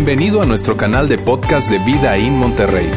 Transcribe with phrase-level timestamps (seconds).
[0.00, 2.88] Bienvenido a nuestro canal de podcast de Vida en Monterrey.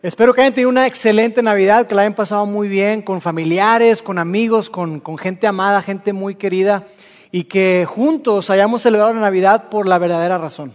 [0.00, 4.00] Espero que hayan tenido una excelente Navidad, que la hayan pasado muy bien con familiares,
[4.00, 6.86] con amigos, con, con gente amada, gente muy querida
[7.32, 10.72] y que juntos hayamos celebrado la Navidad por la verdadera razón.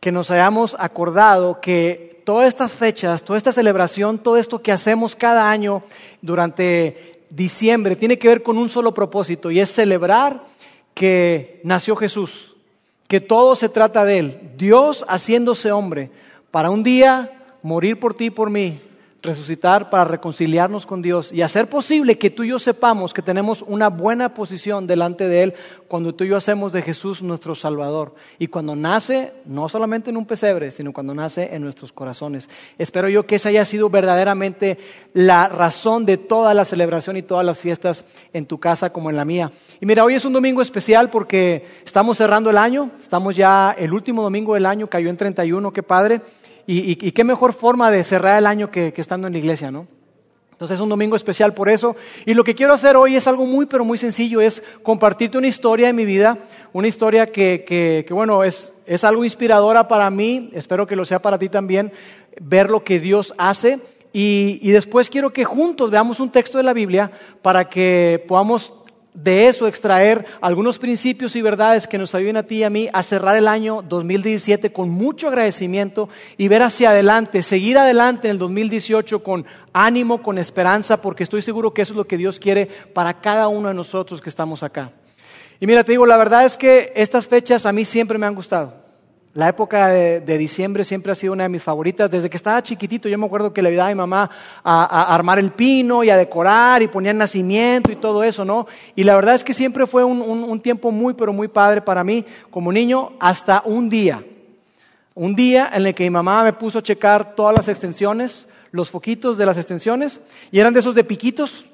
[0.00, 5.16] Que nos hayamos acordado que todas estas fechas, toda esta celebración, todo esto que hacemos
[5.16, 5.82] cada año
[6.20, 10.44] durante diciembre tiene que ver con un solo propósito y es celebrar
[10.92, 12.54] que nació Jesús,
[13.08, 16.10] que todo se trata de Él, Dios haciéndose hombre
[16.50, 18.78] para un día morir por ti y por mí,
[19.20, 23.62] resucitar para reconciliarnos con Dios y hacer posible que tú y yo sepamos que tenemos
[23.66, 25.54] una buena posición delante de Él
[25.88, 28.14] cuando tú y yo hacemos de Jesús nuestro Salvador.
[28.38, 32.48] Y cuando nace, no solamente en un pesebre, sino cuando nace en nuestros corazones.
[32.78, 34.78] Espero yo que esa haya sido verdaderamente
[35.14, 39.16] la razón de toda la celebración y todas las fiestas en tu casa como en
[39.16, 39.50] la mía.
[39.80, 43.92] Y mira, hoy es un domingo especial porque estamos cerrando el año, estamos ya el
[43.92, 46.20] último domingo del año, cayó en 31, qué padre.
[46.70, 49.86] Y, qué mejor forma de cerrar el año que, estando en la iglesia, ¿no?
[50.52, 51.96] Entonces es un domingo especial por eso.
[52.26, 55.46] Y lo que quiero hacer hoy es algo muy, pero muy sencillo, es compartirte una
[55.46, 56.36] historia de mi vida,
[56.74, 61.38] una historia que, que, bueno, es, algo inspiradora para mí, espero que lo sea para
[61.38, 61.90] ti también,
[62.38, 63.78] ver lo que Dios hace.
[64.12, 67.10] Y, y después quiero que juntos veamos un texto de la Biblia
[67.40, 68.74] para que podamos
[69.22, 72.88] de eso extraer algunos principios y verdades que nos ayuden a ti y a mí
[72.92, 78.32] a cerrar el año 2017 con mucho agradecimiento y ver hacia adelante, seguir adelante en
[78.32, 82.38] el 2018 con ánimo, con esperanza, porque estoy seguro que eso es lo que Dios
[82.38, 84.92] quiere para cada uno de nosotros que estamos acá.
[85.58, 88.36] Y mira, te digo, la verdad es que estas fechas a mí siempre me han
[88.36, 88.87] gustado.
[89.34, 92.10] La época de, diciembre siempre ha sido una de mis favoritas.
[92.10, 94.30] Desde que estaba chiquitito, yo me acuerdo que le ayudaba a mi mamá
[94.64, 98.66] a, armar el pino y a decorar y ponía el nacimiento y todo eso, ¿no?
[98.96, 102.24] Y la verdad es que siempre fue un, tiempo muy, pero muy padre para mí
[102.50, 104.24] como niño, hasta un día.
[105.14, 108.90] Un día en el que mi mamá me puso a checar todas las extensiones, los
[108.90, 110.20] foquitos de las extensiones,
[110.50, 111.66] y eran de esos de piquitos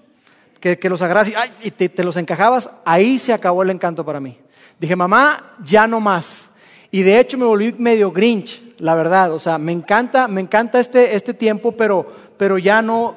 [0.59, 1.31] que, los agarras
[1.63, 2.69] y, te, te los encajabas.
[2.85, 4.39] Ahí se acabó el encanto para mí.
[4.81, 6.51] Dije, mamá, ya no más
[6.95, 9.33] y de hecho me volví medio grinch, la verdad.
[9.33, 12.07] O sea, me encanta, me encanta este, este tiempo, pero,
[12.37, 13.17] pero ya no,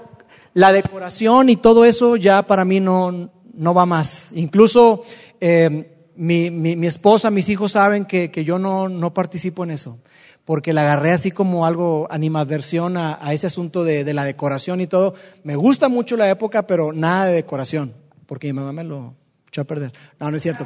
[0.55, 4.31] la decoración y todo eso ya para mí no, no va más.
[4.33, 5.03] Incluso
[5.39, 9.99] eh, mi, mi, esposa, mis hijos saben que, que yo no, no, participo en eso,
[10.43, 14.81] porque la agarré así como algo animadversión a, a ese asunto de, de, la decoración
[14.81, 15.13] y todo.
[15.43, 17.93] Me gusta mucho la época, pero nada de decoración,
[18.25, 19.13] porque mi mamá me lo
[19.47, 19.91] echó a perder.
[20.19, 20.65] No, no es cierto.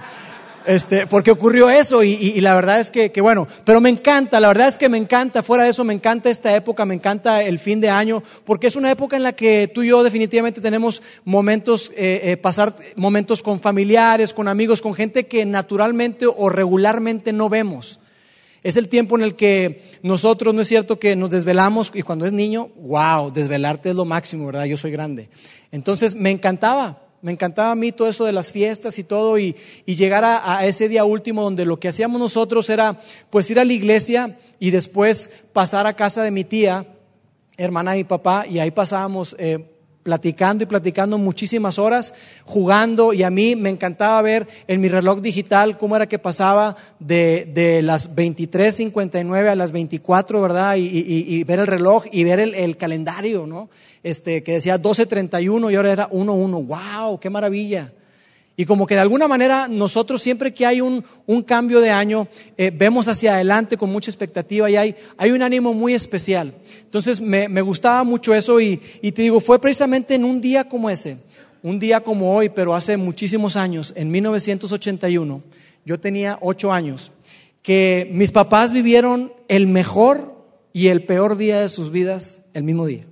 [0.66, 4.68] Este, porque ocurrió eso y, la verdad es que, bueno, pero me encanta, la verdad
[4.68, 7.82] es que me encanta, fuera de eso me encanta esta época, me encanta el fin
[7.82, 11.92] de año, porque es una época en la que tú y yo definitivamente tenemos momentos,
[11.96, 17.50] eh, eh, pasar momentos con familiares, con amigos, con gente que naturalmente o regularmente no
[17.50, 18.00] vemos.
[18.64, 22.28] Es el tiempo en el que nosotros, no es cierto que nos desvelamos y cuando
[22.28, 24.66] es niño, wow, desvelarte es lo máximo, ¿verdad?
[24.66, 25.30] Yo soy grande.
[25.72, 29.56] Entonces me encantaba, me encantaba a mí todo eso de las fiestas y todo y,
[29.86, 33.00] llegar a, ese día último donde lo que hacíamos nosotros era
[33.30, 36.86] pues ir a la iglesia y después pasar a casa de mi tía,
[37.58, 39.71] hermana y papá, y ahí pasábamos eh,
[40.04, 42.14] platicando y platicando muchísimas horas,
[42.46, 46.76] jugando, y a mí me encantaba ver en mi reloj digital cómo era que pasaba
[47.00, 50.76] de, de las 23.59 a las 24, ¿verdad?
[50.76, 53.70] Y, y, ver el reloj y ver el, el, calendario, ¿no?
[54.04, 57.20] Este, que decía 12.31 y ahora era 1.1, ¡wow!
[57.20, 57.94] ¡Qué maravilla!
[58.62, 62.28] Y como que de alguna manera nosotros siempre que hay un, un cambio de año,
[62.58, 66.54] eh, vemos hacia adelante con mucha expectativa y hay, hay un ánimo muy especial.
[66.84, 70.70] Entonces me, me gustaba mucho eso y, y, te digo, fue precisamente en un día
[70.70, 71.18] como ese,
[71.64, 75.42] un día como hoy, pero hace muchísimos años, en 1981,
[75.84, 77.12] yo tenía ocho años,
[77.64, 80.36] que mis papás vivieron el mejor
[80.72, 83.06] y el peor día de sus vidas el mismo día.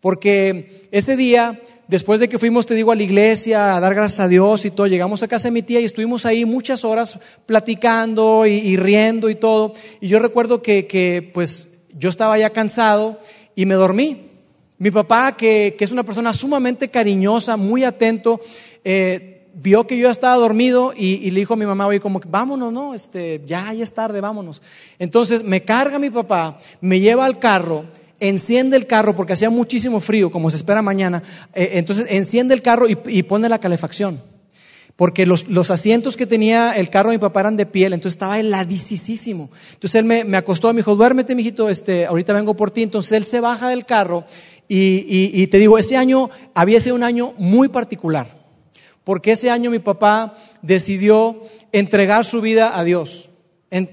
[0.00, 1.58] Porque ese día
[1.88, 4.70] después de que fuimos, te digo, a la iglesia a dar gracias a Dios y
[4.70, 9.28] todo, llegamos a casa de mi tía y estuvimos ahí muchas horas platicando y, riendo
[9.30, 9.74] y todo.
[10.00, 11.68] Y yo recuerdo que, pues
[11.98, 13.18] yo estaba ya cansado
[13.56, 14.28] y me dormí.
[14.76, 18.40] Mi papá, que, es una persona sumamente cariñosa, muy atento,
[18.84, 22.72] eh, vio que yo estaba dormido y, le dijo a mi mamá, oye, como vámonos,
[22.72, 24.62] no, este, ya, ya es tarde, vámonos.
[25.00, 27.86] Entonces me carga mi papá, me lleva al carro
[28.20, 31.22] enciende el carro porque hacía muchísimo frío, como se espera mañana.
[31.54, 34.20] Eh, entonces enciende el carro y, pone la calefacción.
[34.96, 38.40] Porque los, asientos que tenía el carro de mi papá eran de piel, entonces estaba
[38.40, 39.48] heladísimo.
[39.74, 42.82] Entonces él me, acostó, me dijo, duérmete, mijito, este, ahorita vengo por ti.
[42.82, 44.24] Entonces él se baja del carro
[44.68, 48.26] Y, te digo, ese año había sido un año muy particular,
[49.04, 51.42] porque ese año mi papá decidió
[51.72, 53.28] entregar su vida a Dios,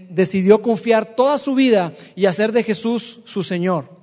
[0.10, 3.94] decidió confiar toda su vida y hacer de Jesús su Señor,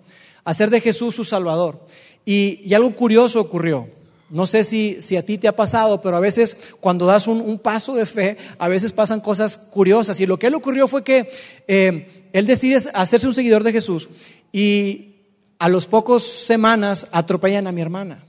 [0.45, 1.87] hacer de Jesús su Salvador.
[2.25, 3.89] Y, algo curioso ocurrió.
[4.31, 7.95] No sé si, a ti te ha pasado, pero a veces cuando das un, paso
[7.95, 10.19] de fe, a veces pasan cosas curiosas.
[10.21, 11.31] Y lo que le ocurrió fue que
[11.69, 14.09] eh, él decide hacerse un seguidor de Jesús
[14.51, 15.17] y
[15.59, 18.25] a los pocos semanas atropellan a mi hermana,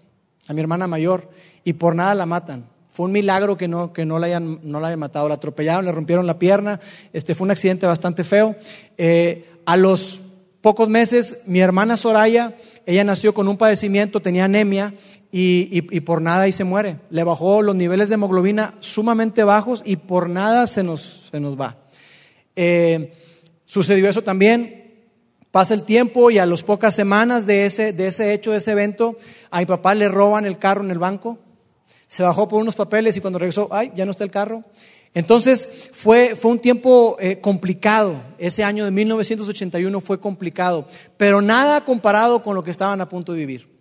[0.48, 1.30] a mi hermana mayor,
[1.64, 2.68] y por nada la matan.
[2.94, 5.28] Fue un milagro que no, que no, la, hayan, no la hayan matado.
[5.28, 6.80] La atropellaron, le rompieron la pierna.
[7.12, 8.56] Este, fue un accidente bastante feo.
[9.00, 10.20] Eh, a los
[10.64, 12.56] pocos meses, mi hermana Soraya,
[12.88, 14.96] ella nació con un padecimiento, tenía anemia
[15.32, 16.98] y, por nada ahí se muere.
[17.12, 21.60] Le bajó los niveles de hemoglobina sumamente bajos y por nada se nos, se nos
[21.60, 21.78] va.
[22.56, 23.14] Eh,
[23.66, 24.84] sucedió eso también
[25.54, 28.72] Pasa el tiempo y a las pocas semanas de ese, de ese hecho, de ese
[28.72, 29.18] evento,
[29.52, 31.38] a mi papá le roban el carro en el banco.
[32.08, 34.64] Se bajó por unos papeles y cuando regresó, ay, ya no está el carro.
[35.14, 38.16] Entonces fue, fue un tiempo eh, complicado.
[38.38, 40.88] Ese año de 1981 fue complicado,
[41.18, 43.74] pero nada comparado con lo que estaban a punto de vivir.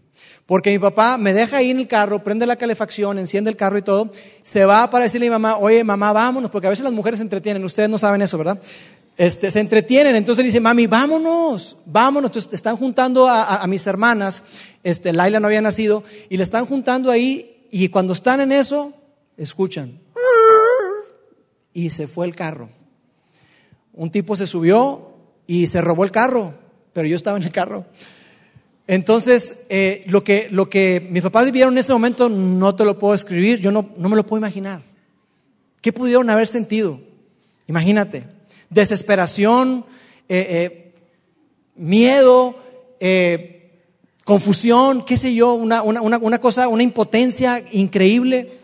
[0.44, 3.78] Porque mi papá me deja ahí en el carro, prende la calefacción, enciende el carro
[3.78, 4.12] y todo,
[4.42, 7.18] se va para decirle a mi mamá, oye mamá, vámonos, porque a veces las mujeres
[7.18, 8.58] se entretienen, ustedes no saben eso, ¿verdad?
[9.16, 12.30] Este, se entretienen, entonces dice, mami, vámonos, vámonos.
[12.30, 14.42] Entonces están juntando a, mis hermanas,
[14.82, 18.92] este, Laila no había nacido, y le están juntando ahí, y cuando están en eso,
[19.36, 20.00] escuchan.
[21.72, 22.68] Y se fue el carro.
[23.92, 25.12] Un tipo se subió
[25.46, 26.54] y se robó el carro,
[26.92, 27.86] pero yo estaba en el carro.
[28.86, 32.98] Entonces, eh, lo, que, lo que mis papás vivieron en ese momento no te lo
[32.98, 34.82] puedo escribir, yo no, no me lo puedo imaginar.
[35.80, 37.00] ¿Qué pudieron haber sentido?
[37.68, 38.24] Imagínate
[38.72, 39.84] desesperación,
[40.28, 40.94] eh, eh,
[41.76, 42.56] miedo,
[44.24, 48.58] confusión, qué sé yo, una, una, cosa, una impotencia increíble.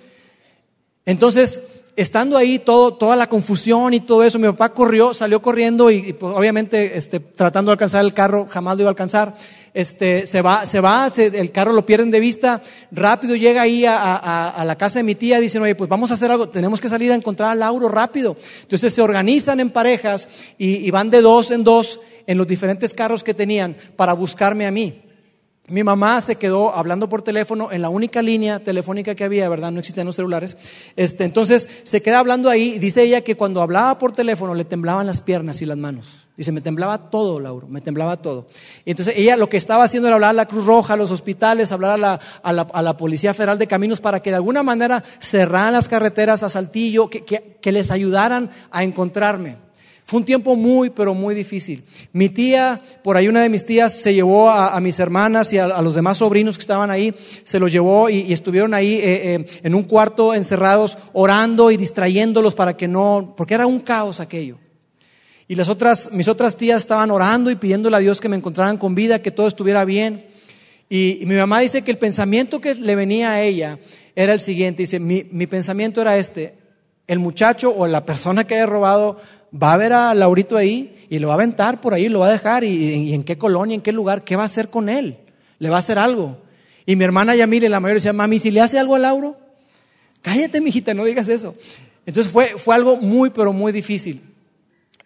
[1.04, 1.62] Entonces,
[2.00, 6.12] estando ahí todo, toda la confusión y todo eso, mi papá corrió, salió corriendo y,
[6.12, 9.34] pues, obviamente este, tratando de alcanzar el carro, jamás lo iba a alcanzar
[9.74, 14.64] este, se va, se va el carro lo pierden de vista, rápido llega ahí a,
[14.66, 17.12] la casa de mi tía, dicen, oye, pues vamos a hacer algo, tenemos que salir
[17.12, 18.36] a encontrar a Lauro rápido.
[18.62, 20.28] Entonces se organizan en parejas
[20.58, 24.70] y, van de dos en dos en los diferentes carros que tenían para buscarme a
[24.70, 25.00] mí.
[25.68, 29.70] Mi mamá se quedó hablando por teléfono en la única línea telefónica que había, ¿verdad?
[29.70, 30.56] No existían los celulares.
[30.96, 32.78] Este, entonces se queda hablando ahí.
[32.78, 36.28] Dice ella que cuando hablaba por teléfono le temblaban las piernas y las manos.
[36.38, 38.46] Dice, me temblaba todo, Lauro, me temblaba todo.
[38.84, 41.10] Y entonces ella lo que estaba haciendo era hablar a la Cruz Roja, a los
[41.10, 45.02] hospitales, hablar a la, a la, Policía Federal de Caminos para que de alguna manera
[45.18, 47.22] cerraran las carreteras a Saltillo, que,
[47.60, 49.56] que, les ayudaran a encontrarme.
[50.08, 51.84] Fue un tiempo muy, pero muy difícil.
[52.14, 55.82] Mi tía, por ahí una de mis tías, se llevó a, mis hermanas y a,
[55.82, 57.14] los demás sobrinos que estaban ahí,
[57.44, 62.54] se los llevó y, estuvieron ahí eh, eh, en un cuarto encerrados, orando y distrayéndolos
[62.54, 64.56] para que no, porque era un caos aquello.
[65.46, 68.78] Y las otras, mis otras tías estaban orando y pidiéndole a Dios que me encontraran
[68.78, 70.24] con vida, que todo estuviera bien.
[70.88, 73.78] Y, mi mamá dice que el pensamiento que le venía a ella
[74.16, 74.84] era el siguiente.
[74.84, 76.54] Dice, mi, pensamiento era este,
[77.06, 79.20] el muchacho o la persona que haya robado
[79.52, 82.28] va a ver a Laurito ahí y lo va a aventar por ahí, lo va
[82.28, 85.18] a dejar y, en qué colonia, en qué lugar, qué va a hacer con él.
[85.58, 86.38] Le va a hacer algo.
[86.86, 89.36] Y mi hermana Yamile, la mayor, decía, mami, si le hace algo a Lauro,
[90.22, 91.54] cállate, mijita, no digas eso.
[92.06, 94.22] Entonces fue, fue algo muy, pero muy difícil.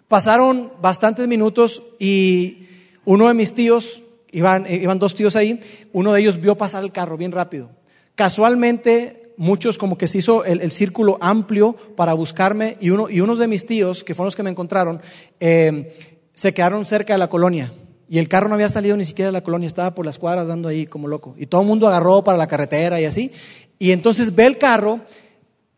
[0.09, 2.67] Pasaron bastantes minutos y
[3.05, 5.61] uno de mis tíos, iban, iban dos tíos ahí,
[5.93, 7.71] uno de ellos vio pasar el carro bien rápido.
[8.15, 13.39] Casualmente, muchos como que se hizo el, círculo amplio para buscarme y uno, y unos
[13.39, 15.01] de mis tíos, que fueron los que me encontraron,
[15.41, 15.97] eh,
[16.35, 17.73] se quedaron cerca de la colonia.
[18.09, 20.47] Y el carro no había salido ni siquiera de la colonia, estaba por las cuadras
[20.47, 21.35] dando ahí como loco.
[21.39, 23.33] Y todo el mundo agarró para la carretera y así.
[23.79, 25.01] Y entonces ve el carro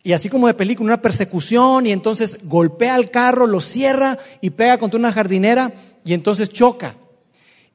[0.03, 4.51] y así como de película, una persecución, y entonces golpea el carro, lo cierra y
[4.51, 5.73] pega contra una jardinera,
[6.05, 6.95] y entonces choca.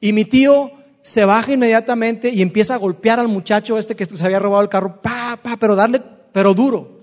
[0.00, 0.70] Y mi tío
[1.02, 4.68] se baja inmediatamente y empieza a golpear al muchacho este que se había robado el
[4.68, 6.02] carro, pa, pa, pero darle,
[6.32, 7.00] pero duro.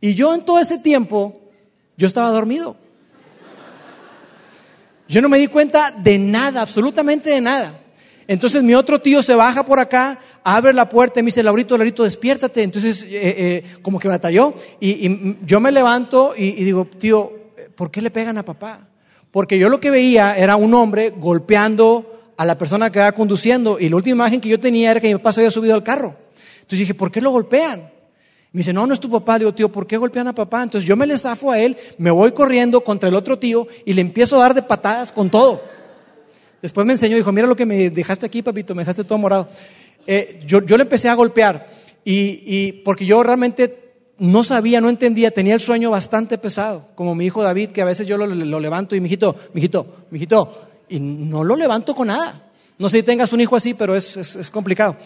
[0.00, 1.40] Y yo en todo ese tiempo,
[1.96, 2.76] yo estaba dormido.
[5.08, 7.80] Yo no me di cuenta de nada, absolutamente de nada.
[8.26, 11.78] Entonces mi otro tío se baja por acá, abre la puerta y me dice, Laurito,
[11.78, 12.62] Laurito, despiértate.
[12.62, 14.54] Entonces, eh, eh, como que batalló.
[14.80, 17.32] Y, yo me levanto y, digo, tío,
[17.74, 18.86] ¿por qué le pegan a papá?
[19.30, 23.78] Porque yo lo que veía era un hombre golpeando a la persona que iba conduciendo.
[23.78, 25.82] Y la última imagen que yo tenía era que mi papá se había subido al
[25.82, 26.14] carro.
[26.54, 27.90] Entonces dije, ¿por qué lo golpean?
[28.52, 29.38] Me dice, no, no es tu papá.
[29.40, 30.62] Digo, tío, ¿por qué golpean a papá?
[30.62, 33.92] Entonces yo me le zafo a él, me voy corriendo contra el otro tío y
[33.92, 35.60] le empiezo a dar de patadas con todo.
[36.62, 39.48] Después me enseñó, dijo, mira lo que me dejaste aquí, papito, me dejaste todo morado.
[40.06, 41.68] Eh, yo, yo le empecé a golpear
[42.04, 47.14] y, y porque yo realmente no sabía, no entendía, tenía el sueño bastante pesado, como
[47.14, 51.00] mi hijo David, que a veces yo lo, lo levanto y, mijito, mijito, mijito, y
[51.00, 52.50] no lo levanto con nada.
[52.78, 54.96] No sé si tengas un hijo así, pero es, es, complicado.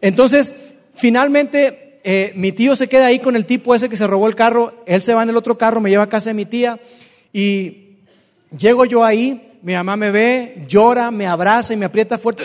[0.00, 0.52] Entonces,
[0.94, 4.34] finalmente, eh, mi tío se queda ahí con el tipo ese que se robó el
[4.34, 6.78] carro, él se va en el otro carro, me lleva a casa de mi tía
[7.32, 7.96] y
[8.56, 12.44] llego yo ahí, mi mamá me ve, llora, me abraza y me aprieta fuerte,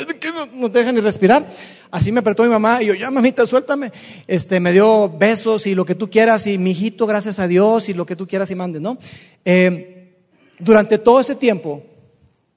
[0.53, 1.47] no te deja ni respirar.
[1.89, 3.91] Así me apretó mi mamá y yo, ya mamita, suéltame.
[4.27, 7.89] Este, me dio besos y lo que tú quieras y mi hijito, gracias a Dios
[7.89, 8.97] y lo que tú quieras y mandes, ¿no?
[9.43, 10.13] Eh,
[10.59, 11.83] durante todo ese tiempo,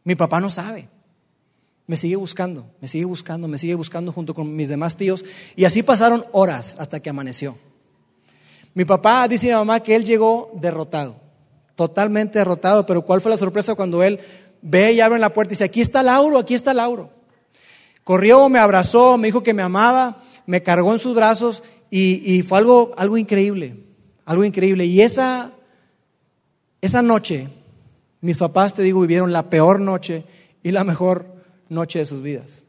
[0.05, 0.89] mi papá no sabe.
[1.87, 5.25] Me sigue buscando, me sigue buscando, me sigue buscando junto con mis demás tíos.
[5.57, 7.59] Y así pasaron horas hasta que amaneció.
[8.75, 11.17] Mi papá dice a mi mamá que él llegó derrotado,
[11.75, 14.21] totalmente derrotado, pero ¿cuál fue la sorpresa cuando él
[14.63, 17.11] ve y abre la puerta y dice, aquí está Lauro, aquí está Lauro?
[18.05, 22.43] Corrió, me abrazó, me dijo que me amaba, me cargó en sus brazos y, y
[22.43, 23.85] fue algo, algo increíble,
[24.25, 24.85] algo increíble.
[24.85, 25.51] Y esa,
[26.81, 27.49] esa noche,
[28.21, 30.25] mis papás, te digo, vivieron la peor noche
[30.63, 31.27] y la mejor
[31.69, 32.63] noche de sus vidas.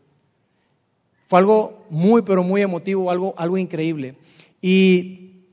[1.28, 4.16] Fue algo muy, pero muy emotivo, algo, algo increíble.
[4.62, 5.46] Y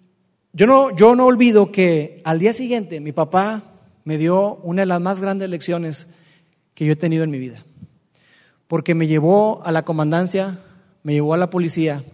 [0.52, 3.62] yo no, yo no olvido que al día siguiente mi papá
[4.04, 6.06] me dio una de las más grandes lecciones
[6.74, 7.64] que yo he tenido en mi vida.
[8.66, 10.58] Porque me llevó a la comandancia,
[11.02, 12.04] me llevó a la policía,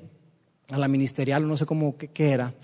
[0.70, 2.54] a la ministerial, no sé cómo qué, era.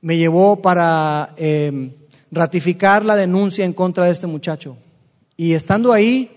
[0.00, 1.92] Me llevó para eh,
[2.30, 4.76] ratificar la denuncia en contra de este muchacho.
[5.36, 6.30] Y estando ahí,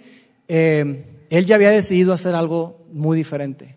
[0.47, 3.75] eh, él ya había decidido hacer algo muy diferente.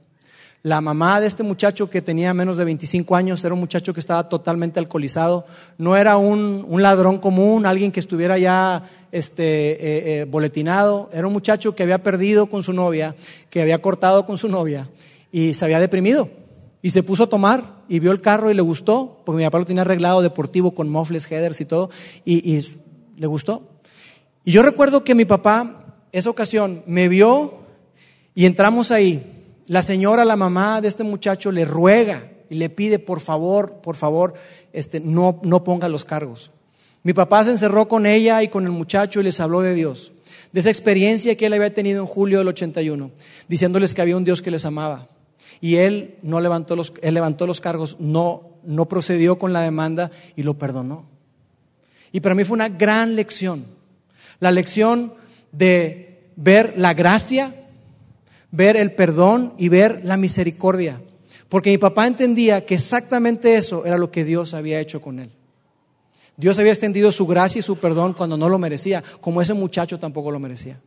[0.63, 4.01] La mamá de este muchacho que tenía menos de 25 años era un muchacho que
[4.01, 5.47] estaba totalmente alcoholizado.
[5.79, 8.83] No era un, un ladrón común, alguien que estuviera ya
[9.13, 9.77] este, eh,
[10.21, 11.09] eh, boletinado.
[11.13, 13.15] Era un muchacho que había perdido con su novia,
[13.49, 14.89] que había cortado con su novia
[15.31, 16.29] y se había deprimido.
[16.83, 19.59] Y se puso a tomar y vio el carro y le gustó, porque mi papá
[19.59, 21.91] lo tenía arreglado deportivo con mofles, headers y todo,
[22.25, 22.67] y, y
[23.17, 23.63] le gustó.
[24.45, 27.55] Y yo recuerdo que mi papá esa ocasión me vio
[28.35, 29.23] y entramos ahí.
[29.67, 33.97] La señora, la mamá de este muchacho, le ruega y le pide, por favor, por
[33.97, 34.35] favor,
[34.73, 36.53] este, no, no ponga los cargos.
[37.03, 40.13] Mi papá se encerró con ella y con el muchacho y les habló de Dios,
[40.53, 43.11] de esa experiencia que él había tenido en julio del 81,
[43.49, 45.09] diciéndoles que había un Dios que les amaba.
[45.61, 50.11] Y él no levantó los, él levantó los cargos, no, no procedió con la demanda
[50.37, 51.05] y lo perdonó.
[52.13, 53.67] Y para mí fue una gran lección.
[54.41, 55.15] La lección
[55.53, 57.55] de ver la gracia,
[58.51, 61.01] ver el perdón y ver la misericordia.
[61.49, 65.31] Porque mi papá entendía que exactamente eso era lo que Dios había hecho con él.
[66.37, 69.99] Dios había extendido su gracia y su perdón cuando no lo merecía, como ese muchacho
[69.99, 70.79] tampoco lo merecía.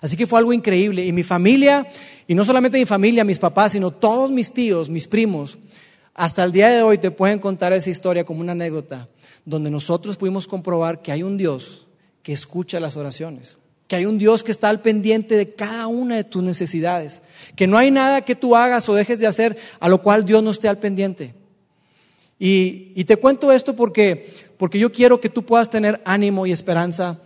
[0.00, 1.04] Así que fue algo increíble.
[1.04, 1.86] Y mi familia,
[2.26, 5.58] y no solamente mi familia, mis papás, sino todos mis tíos, mis primos,
[6.14, 9.08] hasta el día de hoy te pueden contar esa historia como una anécdota,
[9.44, 11.86] donde nosotros pudimos comprobar que hay un Dios
[12.22, 13.58] que escucha las oraciones
[13.90, 17.22] que hay un Dios que está al pendiente de cada una de tus necesidades,
[17.56, 20.44] que no hay nada que tú hagas o dejes de hacer a lo cual Dios
[20.44, 21.34] no esté al pendiente.
[22.38, 26.52] Y, y te cuento esto porque, porque yo quiero que tú puedas tener ánimo y
[26.52, 27.18] esperanza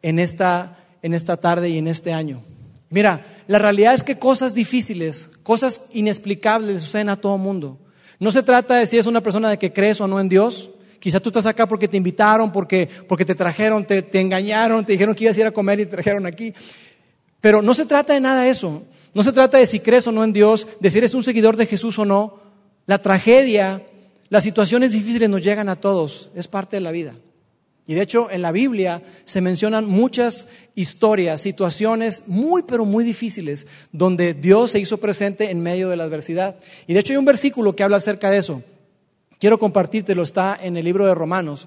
[0.00, 2.42] en esta, en esta tarde y en este año.
[2.88, 7.78] Mira, la realidad es que cosas difíciles, cosas inexplicables le suceden a todo mundo.
[8.18, 10.70] No se trata de si es una persona de que crees o no en Dios,
[11.02, 14.92] Quizás tú estás acá porque te invitaron, porque, porque te trajeron, te, te engañaron, te
[14.92, 16.54] dijeron que ibas a ir a comer y te trajeron aquí.
[17.40, 18.84] Pero no se trata de nada de eso.
[19.12, 21.56] No se trata de si crees o no en Dios, de si eres un seguidor
[21.56, 22.38] de Jesús o no.
[22.86, 23.82] La tragedia,
[24.28, 26.30] las situaciones difíciles nos llegan a todos.
[26.36, 27.16] Es parte de la vida.
[27.86, 33.66] Y de hecho en la Biblia se mencionan muchas historias, situaciones muy pero muy difíciles
[33.90, 36.56] donde Dios se hizo presente en medio de la adversidad.
[36.86, 38.62] Y de hecho hay un versículo que habla acerca de eso.
[39.40, 41.66] Quiero compartírtelo, está en el libro de Romanos.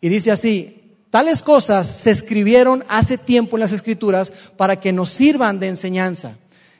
[0.00, 5.10] Y dice así, tales cosas se escribieron hace tiempo en las escrituras para que nos
[5.10, 6.36] sirvan de enseñanza.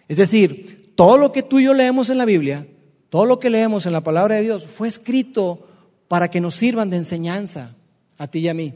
[0.09, 2.67] Es decir, todo lo que tú y yo leemos en la Biblia,
[3.11, 5.69] todo lo que leemos en la palabra de Dios, fue escrito
[6.09, 7.77] para que nos sirvan de enseñanza
[8.23, 8.73] a ti y a mí.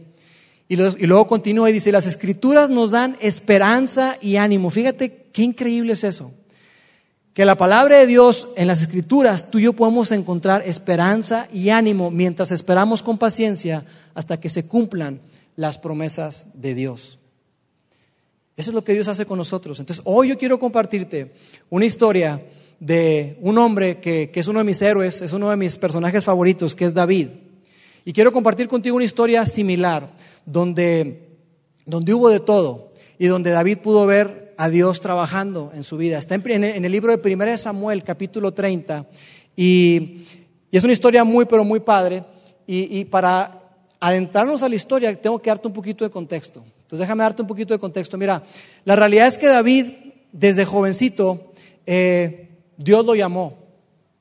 [0.69, 4.71] Y, luego continúa y dice, las escrituras nos dan esperanza y ánimo.
[4.71, 6.33] Fíjate qué increíble es eso
[7.37, 11.69] que la palabra de Dios en las escrituras tú y yo podemos encontrar esperanza y
[11.69, 13.85] ánimo mientras esperamos con paciencia
[14.15, 15.21] hasta que se cumplan
[15.55, 17.19] las promesas de Dios.
[18.57, 19.79] Eso es lo que Dios hace con nosotros.
[19.79, 21.35] Entonces, hoy yo quiero compartirte
[21.69, 22.43] una historia
[22.81, 26.25] de un hombre que, que, es uno de mis héroes, es uno de mis personajes
[26.25, 27.29] favoritos, que es David.
[28.09, 30.09] Y quiero compartir contigo una historia similar,
[30.45, 31.27] donde,
[31.85, 36.17] donde hubo de todo y donde David pudo ver a Dios trabajando en su vida.
[36.17, 39.07] Está en, el libro de 1 Samuel, capítulo 30,
[39.57, 40.25] y,
[40.71, 42.23] es una historia muy, pero muy padre.
[42.65, 43.61] Y, para
[43.99, 46.63] adentrarnos a la historia, tengo que darte un poquito de contexto.
[46.83, 48.17] Entonces déjame darte un poquito de contexto.
[48.17, 48.41] Mira,
[48.85, 49.87] la realidad es que David,
[50.31, 51.53] desde jovencito,
[51.87, 53.59] eh, Dios lo llamó.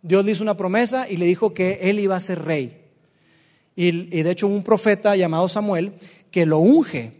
[0.01, 2.84] Dios le hizo una promesa y le dijo que él iba a ser rey.
[3.75, 3.91] Y,
[4.23, 5.93] de hecho un profeta llamado Samuel
[6.31, 7.11] que lo unge,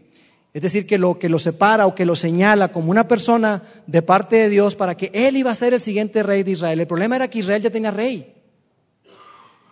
[0.54, 4.00] es decir, que lo, que lo separa o que lo señala como una persona de
[4.00, 6.80] parte de Dios para que él iba a ser el siguiente rey de Israel.
[6.80, 8.32] El problema era que Israel ya tenía rey.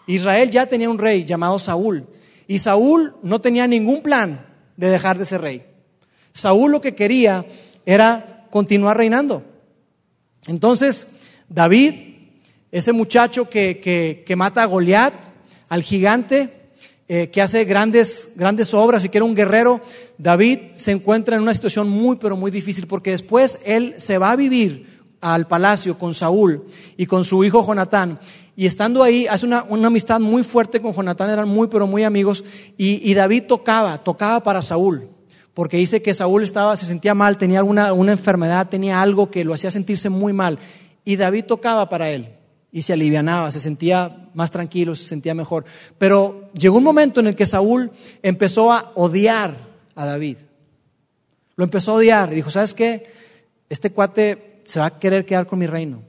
[0.06, 2.06] Israel ya tenía un rey llamado Saúl.
[2.46, 5.64] Y Saúl no tenía ningún plan de dejar de ser rey.
[6.34, 7.46] Saúl lo que quería
[7.86, 9.42] era continuar reinando.
[10.46, 11.06] Entonces,
[11.48, 11.94] David,
[12.70, 15.14] ese muchacho que, mata a Goliat,
[15.68, 16.63] al gigante,
[17.06, 19.82] eh, que hace grandes, grandes obras y que era un guerrero,
[20.16, 24.30] David se encuentra en una situación muy, pero muy difícil, porque después él se va
[24.30, 26.64] a vivir al palacio con Saúl
[26.96, 28.18] y con su hijo Jonatán.
[28.56, 32.42] Y estando ahí, hace una, amistad muy fuerte con Jonatán, eran muy, pero muy amigos.
[32.78, 35.10] Y, David tocaba, tocaba para Saúl,
[35.52, 39.44] porque dice que Saúl estaba, se sentía mal, tenía alguna una enfermedad, tenía algo que
[39.44, 40.58] lo hacía sentirse muy mal.
[41.04, 42.28] Y David tocaba para él
[42.74, 45.64] y se alivianaba, se sentía más tranquilo, se sentía mejor.
[45.96, 49.54] Pero llegó un momento en el que Saúl empezó a odiar
[49.94, 50.38] a David.
[51.54, 53.06] Lo empezó a odiar y dijo, ¿sabes qué?
[53.68, 56.02] Este cuate se va a querer quedar con mi reino.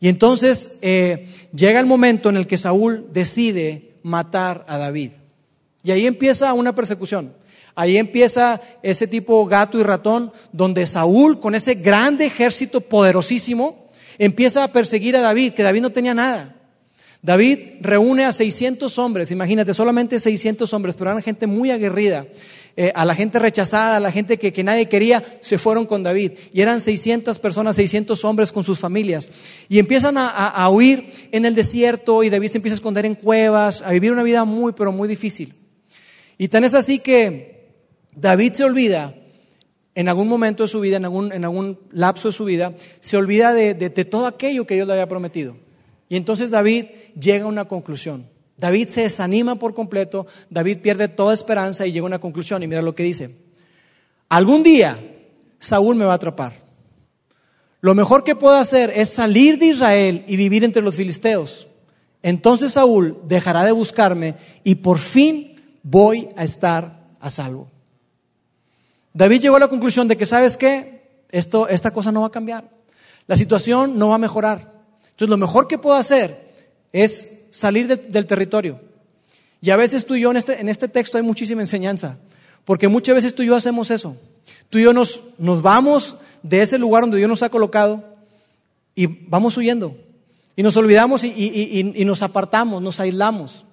[0.00, 5.10] Y entonces eh, llega el momento en el que Saúl decide matar a David.
[5.82, 7.34] Y ahí empieza una persecución.
[7.74, 13.87] Ahí empieza ese tipo gato y ratón, donde Saúl, con ese grande ejército poderosísimo,
[14.18, 16.54] empieza a perseguir a David, que David no tenía nada.
[17.22, 22.26] David reúne a 600 hombres, imagínate, solamente 600 hombres, pero eran gente muy aguerrida.
[22.80, 26.34] Eh, a la gente rechazada, a la gente que, nadie quería, se fueron con David.
[26.52, 29.30] Y eran 600 personas, 600 hombres con sus familias.
[29.68, 33.82] Y empiezan a, huir en el desierto y David se empieza a esconder en cuevas,
[33.82, 35.54] a vivir una vida muy, pero muy difícil.
[36.38, 37.72] Y tan es así que
[38.14, 39.12] David se olvida
[39.98, 43.16] en algún momento de su vida, en algún, en algún lapso de su vida, se
[43.16, 45.56] olvida de, de todo aquello que Dios le había prometido.
[46.08, 46.84] Y entonces David
[47.18, 48.24] llega a una conclusión.
[48.56, 52.62] David se desanima por completo, David pierde toda esperanza y llega a una conclusión.
[52.62, 53.30] Y mira lo que dice.
[54.28, 54.96] Algún día
[55.58, 56.52] Saúl me va a atrapar.
[57.80, 61.66] Lo mejor que puedo hacer es salir de Israel y vivir entre los filisteos.
[62.22, 67.68] Entonces Saúl dejará de buscarme y por fin voy a estar a salvo.
[69.12, 71.24] David llegó a la conclusión de que, ¿sabes qué?
[71.30, 72.68] Esto, esta cosa no va a cambiar.
[73.26, 74.72] La situación no va a mejorar.
[75.02, 76.54] Entonces lo mejor que puedo hacer
[76.92, 78.80] es salir del territorio.
[79.60, 82.18] Y a veces tú y yo en este, en este texto hay muchísima enseñanza,
[82.64, 84.16] porque muchas veces tú y yo hacemos eso.
[84.70, 88.04] Tú y yo nos, nos vamos de ese lugar donde Dios nos ha colocado
[88.94, 89.96] y vamos huyendo.
[90.54, 91.28] Y nos olvidamos y,
[91.94, 93.64] y, nos apartamos, nos aislamos.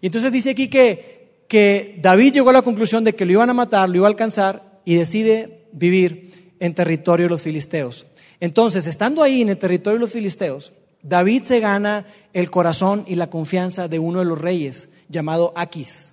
[0.00, 1.17] Y entonces dice aquí que,
[1.48, 4.10] que David llegó a la conclusión de que lo iban a matar, lo iba a
[4.10, 8.06] alcanzar y decide vivir en territorio de los filisteos.
[8.40, 13.14] Entonces, estando ahí en el territorio de los filisteos, David se gana el corazón y
[13.14, 16.12] la confianza de uno de los reyes llamado Aquis.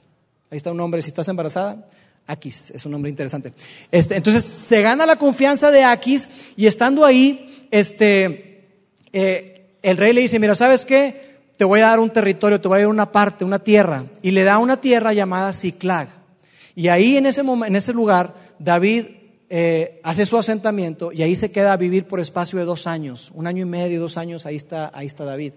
[0.50, 1.86] Ahí está un nombre, si estás embarazada,
[2.28, 3.54] Aquis, es un nombre interesante.
[3.92, 8.68] Este, entonces se gana la confianza de Aquis y estando ahí, este,
[9.12, 11.35] eh, el rey le dice, mira, ¿sabes qué?
[11.58, 14.06] Te voy a dar un territorio, te voy a dar una parte, una tierra.
[14.22, 16.10] Y le da una tierra llamada Ciclag.
[16.76, 19.06] Y ahí en ese, en ese lugar, David
[19.50, 23.32] eh, hace su asentamiento y ahí se queda a vivir por espacio de dos años,
[23.36, 25.54] un año y medio, dos años, ahí está, ahí está David.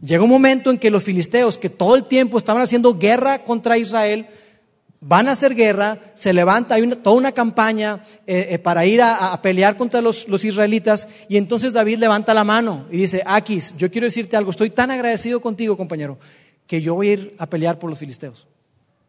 [0.00, 3.76] Llega un momento en que los filisteos, que todo el tiempo estaban haciendo guerra contra
[3.76, 4.26] Israel,
[5.00, 9.40] van a hacer guerra, se levanta, hay toda una campaña eh, eh, para ir a,
[9.42, 14.06] pelear contra los, israelitas, y entonces David levanta la mano y dice, Aquis, yo quiero
[14.06, 16.18] decirte algo, estoy tan agradecido contigo, compañero,
[16.66, 18.46] que yo voy a ir a pelear por los filisteos.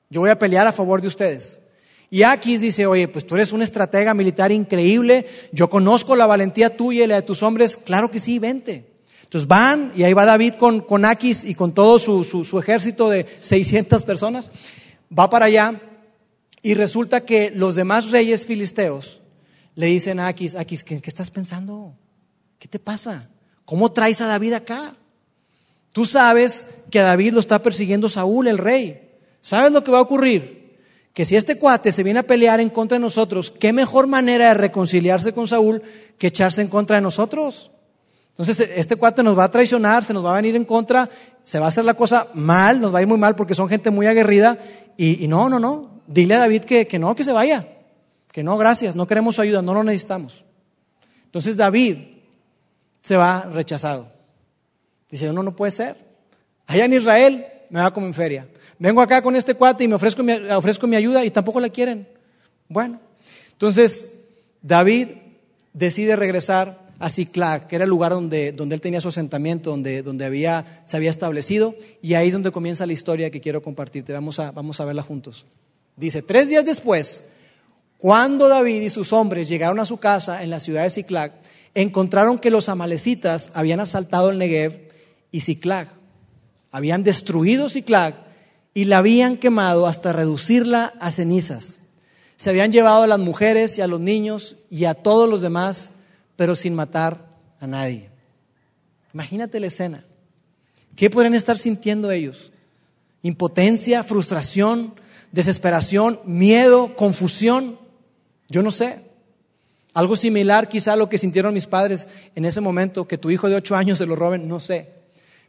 [0.10, 1.60] Yo voy a pelear a favor de ustedes.
[2.12, 6.76] Y aquí dice, oye, pues tú eres un estratega militar increíble, yo conozco la valentía
[6.76, 8.86] tuya y la de tus hombres, claro que sí, vente.
[9.24, 13.12] Entonces van y ahí va David con, con Aquis y con todo su, su, ejército
[13.12, 14.50] de 600 personas,
[15.18, 15.80] va para allá
[16.62, 19.22] y resulta que los demás reyes filisteos
[19.76, 21.94] le dicen a Aquis, Aquis, ¿qué, ¿qué estás pensando?
[22.58, 23.30] ¿Qué te pasa?
[23.66, 24.96] ¿Cómo traes a David acá?
[25.94, 29.10] Tú sabes que a David lo está persiguiendo Saúl, el rey.
[29.42, 30.60] ¿Sabes lo que va a ocurrir?
[31.20, 34.48] que si este cuate se viene a pelear en contra de nosotros, ¿qué mejor manera
[34.48, 35.82] de reconciliarse con Saúl
[36.18, 37.72] que echarse en contra de nosotros?
[38.40, 41.10] Entonces, este cuate nos va a traicionar, se nos va a venir en contra,
[41.44, 43.68] se va a hacer la cosa mal, nos va a ir muy mal porque son
[43.68, 44.58] gente muy aguerrida.
[44.96, 47.68] Y, no, no, no, dile a David que, que no, que se vaya,
[48.32, 50.46] que no, gracias, no queremos su ayuda, no lo necesitamos.
[51.26, 51.98] Entonces David
[53.02, 54.10] se va rechazado.
[55.12, 55.98] Dice, no, no puede ser.
[56.66, 58.48] Allá en Israel me va como en feria.
[58.78, 61.68] Vengo acá con este cuate y me ofrezco mi, ofrezco mi ayuda y tampoco la
[61.68, 62.08] quieren.
[62.70, 63.02] Bueno,
[63.52, 64.08] entonces
[64.62, 65.10] David
[65.74, 70.04] decide regresar a Ciclac, que era el lugar donde, donde él tenía su asentamiento, donde,
[70.04, 74.14] donde había, se había establecido, y ahí es donde comienza la historia que quiero compartirte.
[74.14, 75.46] Vamos a, vamos a verla juntos.
[75.96, 77.24] Dice, tres días después,
[77.98, 81.34] cuando David y sus hombres llegaron a su casa en la ciudad de Ciclac,
[81.74, 84.90] encontraron que los amalecitas habían asaltado el Negev
[85.32, 85.90] y Ciclac.
[86.72, 88.16] Habían destruido Ciclac
[88.74, 91.80] y la habían quemado hasta reducirla a cenizas.
[92.38, 95.90] Se habían llevado a las mujeres y a los niños y a todos los demás,
[96.40, 97.28] pero sin matar
[97.60, 98.10] a nadie.
[99.14, 100.06] Imagínate la escena.
[100.96, 102.54] ¿Qué podrían estar sintiendo ellos?
[103.24, 104.94] Impotencia, frustración,
[105.34, 107.78] desesperación, miedo, confusión.
[108.48, 109.02] Yo no sé.
[109.94, 113.50] Algo similar quizá a lo que sintieron mis padres en ese momento, que tu hijo
[113.50, 114.94] de ocho años se lo roben, no sé.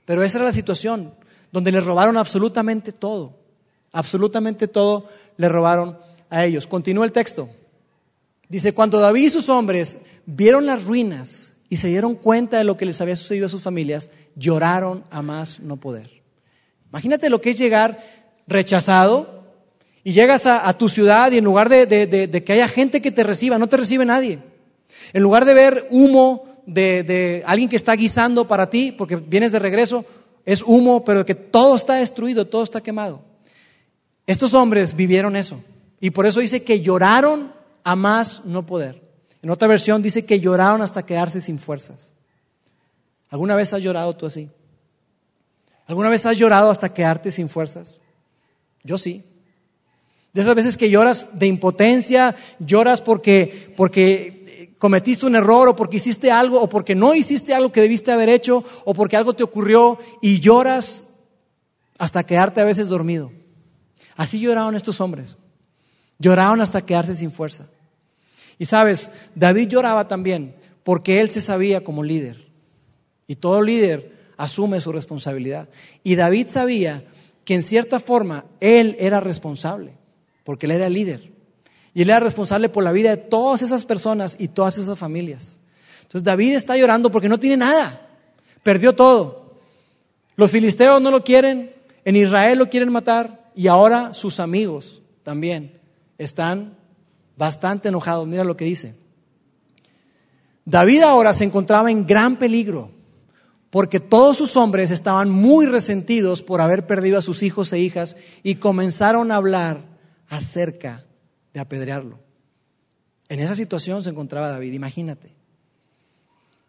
[0.05, 1.14] Pero esa era la situación,
[1.53, 3.38] donde les robaron absolutamente todo.
[3.92, 5.96] Absolutamente todo le robaron
[6.31, 6.66] a ellos.
[6.66, 7.48] Continúa el texto.
[8.51, 12.77] Dice, cuando David y sus hombres vieron las ruinas y se dieron cuenta de lo
[12.77, 16.11] que les había sucedido a sus familias, lloraron a más no poder.
[16.91, 18.05] Imagínate lo que es llegar
[18.49, 19.45] rechazado
[20.03, 23.57] y llegas a, tu ciudad y en lugar de, que haya gente que te reciba,
[23.57, 24.41] no te recibe nadie.
[25.13, 29.61] En lugar de ver humo de, alguien que está guisando para ti, porque vienes de
[29.61, 30.05] regreso,
[30.45, 33.23] es humo, pero que todo está destruido, todo está quemado.
[34.27, 35.63] Estos hombres vivieron eso.
[36.01, 39.03] Y por eso dice que lloraron a más no poder.
[39.43, 42.12] En otra versión dice que lloraron hasta quedarse sin fuerzas.
[43.31, 44.51] ¿Alguna vez has llorado tú así?
[45.87, 48.01] ¿Alguna vez has llorado hasta quedarte sin fuerzas?
[48.83, 49.25] Yo sí.
[50.33, 55.97] De esas veces que lloras de impotencia, lloras porque, porque cometiste un error o porque
[55.97, 59.43] hiciste algo o porque no hiciste algo que debiste haber hecho o porque algo te
[59.43, 61.07] ocurrió y lloras
[61.99, 63.33] hasta quedarte a veces dormido.
[64.16, 65.37] Así lloraron estos hombres.
[66.20, 67.66] Lloraron hasta quedarse sin fuerza.
[68.59, 70.54] Y sabes, David lloraba también
[70.85, 72.46] porque él se sabía como líder.
[73.26, 75.70] Y todo líder asume su responsabilidad.
[76.04, 77.04] Y David sabía
[77.44, 79.94] que en cierta forma él era responsable,
[80.44, 81.33] porque él era líder.
[81.94, 85.59] Y él era responsable por la vida de todas esas personas y todas esas familias.
[86.02, 88.09] Entonces David está llorando porque no tiene nada.
[88.62, 89.54] Perdió todo.
[90.37, 91.72] Los filisteos no lo quieren,
[92.04, 95.80] en Israel lo quieren matar y ahora sus amigos también
[96.20, 96.76] están
[97.37, 98.26] bastante enojados.
[98.26, 98.94] Mira lo que dice.
[100.66, 102.90] David ahora se encontraba en gran peligro
[103.70, 108.16] porque todos sus hombres estaban muy resentidos por haber perdido a sus hijos e hijas
[108.42, 109.83] y comenzaron a hablar
[110.28, 111.04] acerca
[111.54, 112.18] de apedrearlo.
[113.28, 115.28] En esa situación se encontraba David, imagínate.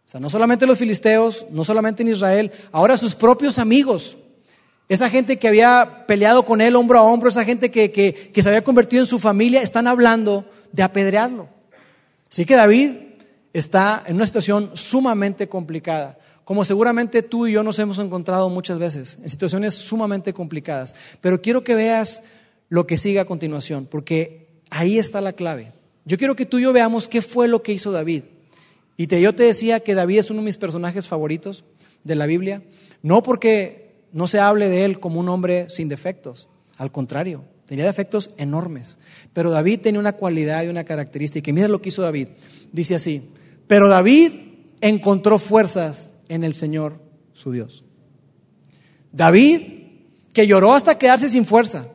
[0.06, 4.18] O sea, no solamente los filisteos, no solamente en Israel, ahora sus propios amigos
[4.92, 8.50] esa gente que había peleado con él hombro a hombro, esa gente que, que, se
[8.50, 11.48] había convertido en su familia, están hablando de apedrearlo.
[12.30, 12.92] Así que David
[13.54, 18.80] está en una situación sumamente complicada, como seguramente tú y yo nos hemos encontrado muchas
[18.80, 20.94] veces, en situaciones sumamente complicadas.
[21.22, 22.22] Pero quiero que veas
[22.68, 25.72] lo que sigue a continuación, porque ahí está la clave.
[26.04, 28.24] Yo quiero que tú y yo veamos qué fue lo que hizo David.
[28.98, 31.64] Y te, yo te decía que David es uno de mis personajes favoritos
[32.04, 32.62] de la Biblia,
[33.02, 36.48] no porque no se hable de él como un hombre sin defectos.
[36.78, 38.98] Al contrario, tenía defectos enormes.
[39.34, 41.50] Pero David tenía una cualidad y una característica.
[41.50, 42.30] Y mira lo que hizo David.
[42.72, 43.30] Dice así,
[43.68, 44.32] pero David
[44.82, 47.00] encontró fuerzas en el Señor
[47.34, 47.84] su Dios.
[49.12, 49.62] David,
[50.34, 51.88] que lloró hasta quedarse sin fuerza,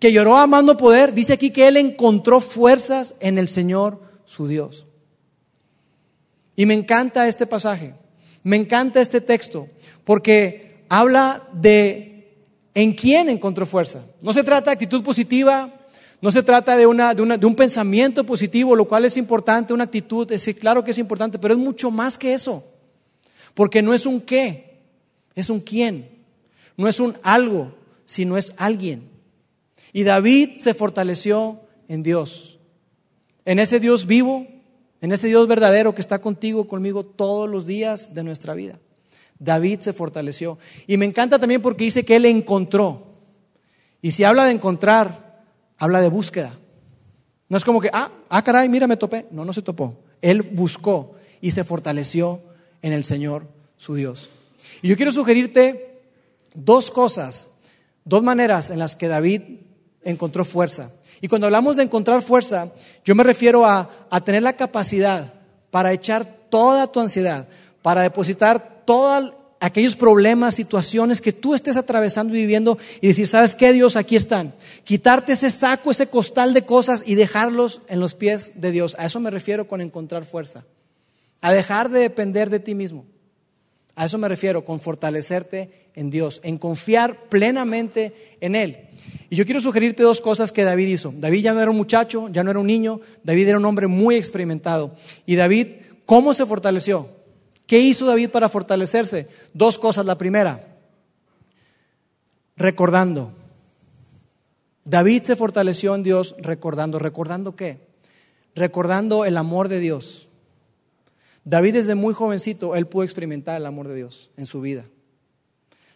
[0.00, 4.86] que lloró amando poder, dice aquí que él encontró fuerzas en el Señor su Dios.
[6.56, 7.94] Y me encanta este pasaje,
[8.42, 9.68] me encanta este texto,
[10.04, 12.16] porque habla de
[12.74, 14.02] en quién encontró fuerza.
[14.20, 15.72] No se trata de actitud positiva,
[16.20, 20.30] no se trata de, una, de, un pensamiento positivo, lo cual es importante, una actitud,
[20.32, 22.64] es, claro que es importante, pero es mucho más que eso.
[23.54, 24.82] Porque no es un qué,
[25.34, 26.10] es un quién.
[26.76, 29.08] No es un algo, sino es alguien.
[29.92, 32.58] Y David se fortaleció en Dios,
[33.44, 34.46] en ese Dios vivo,
[35.00, 38.78] en ese Dios verdadero que está contigo, conmigo todos los días de nuestra vida.
[39.38, 40.58] David se fortaleció.
[40.86, 43.06] Y me encanta también porque dice que él encontró.
[44.02, 45.44] Y si habla de encontrar,
[45.78, 46.52] habla de búsqueda.
[47.48, 49.26] No es como que, ah, ah, caray, mira, me topé.
[49.30, 49.98] No, no se topó.
[50.22, 52.42] Él buscó y se fortaleció
[52.82, 53.46] en el Señor,
[53.76, 54.30] su Dios.
[54.82, 56.00] Y yo quiero sugerirte
[56.54, 57.48] dos cosas,
[58.04, 59.42] dos maneras en las que David
[60.02, 60.90] encontró fuerza.
[61.20, 62.72] Y cuando hablamos de encontrar fuerza,
[63.04, 65.34] yo me refiero a, a tener la capacidad
[65.70, 67.48] para echar toda tu ansiedad,
[67.82, 73.54] para depositar todos aquellos problemas, situaciones que tú estés atravesando y viviendo y decir, ¿sabes
[73.54, 73.96] qué Dios?
[73.96, 74.54] Aquí están.
[74.84, 78.96] Quitarte ese saco, ese costal de cosas y dejarlos en los pies de Dios.
[78.98, 80.64] A eso me refiero con encontrar fuerza.
[81.40, 83.04] A dejar de depender de ti mismo.
[83.94, 88.88] A eso me refiero con fortalecerte en Dios, en confiar plenamente en Él.
[89.30, 91.14] Y yo quiero sugerirte dos cosas que David hizo.
[91.16, 93.86] David ya no era un muchacho, ya no era un niño, David era un hombre
[93.86, 94.94] muy experimentado.
[95.24, 95.68] Y David,
[96.04, 97.15] ¿cómo se fortaleció?
[97.66, 99.28] ¿Qué hizo David para fortalecerse?
[99.52, 100.06] Dos cosas.
[100.06, 100.76] La primera,
[102.56, 103.32] recordando.
[104.84, 106.98] David se fortaleció en Dios recordando.
[106.98, 107.80] ¿Recordando qué?
[108.54, 110.28] Recordando el amor de Dios.
[111.44, 114.84] David desde muy jovencito, él pudo experimentar el amor de Dios en su vida.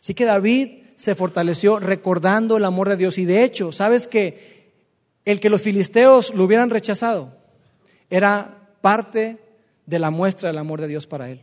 [0.00, 3.18] Así que David se fortaleció recordando el amor de Dios.
[3.18, 4.72] Y de hecho, ¿sabes que
[5.24, 7.36] el que los filisteos lo hubieran rechazado
[8.10, 9.38] era parte
[9.86, 11.42] de la muestra del amor de Dios para él?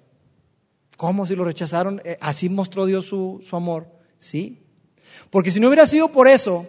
[0.97, 2.01] ¿Cómo si lo rechazaron?
[2.03, 3.87] Eh, ¿Así mostró Dios su, su amor?
[4.19, 4.59] Sí.
[5.29, 6.67] Porque si no hubiera sido por eso,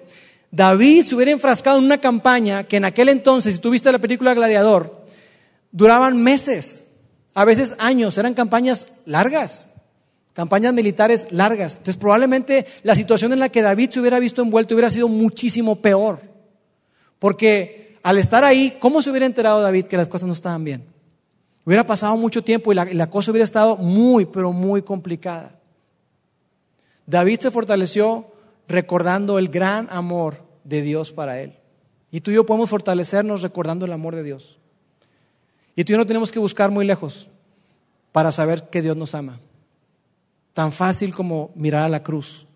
[0.53, 3.99] David se hubiera enfrascado en una campaña que en aquel entonces, si tú viste la
[3.99, 5.05] película Gladiador,
[5.73, 6.85] duraban meses,
[7.35, 9.67] a veces años, eran campañas largas
[10.39, 11.79] campañas militares largas.
[11.79, 15.75] Entonces probablemente la situación en la que David se hubiera visto envuelto hubiera sido muchísimo
[15.75, 16.21] peor.
[17.19, 20.85] Porque al estar ahí, ¿cómo se hubiera enterado David que las cosas no estaban bien?
[21.69, 25.61] Hubiera pasado mucho tiempo y la, cosa hubiera estado muy, pero muy complicada.
[27.05, 28.33] David se fortaleció
[28.67, 31.53] recordando el gran amor de Dios para él.
[32.11, 34.57] Y tú y yo podemos fortalecernos recordando el amor de Dios.
[35.77, 37.29] Y tú y yo no tenemos que buscar muy lejos
[38.13, 39.39] para saber que Dios nos ama
[40.55, 42.47] tan fácil como mirar a la cruz.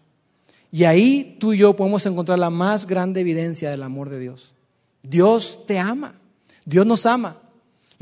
[0.71, 4.55] Y ahí tú y yo podemos encontrar la más grande evidencia del amor de Dios.
[5.03, 6.15] Dios te ama,
[6.65, 7.37] Dios nos ama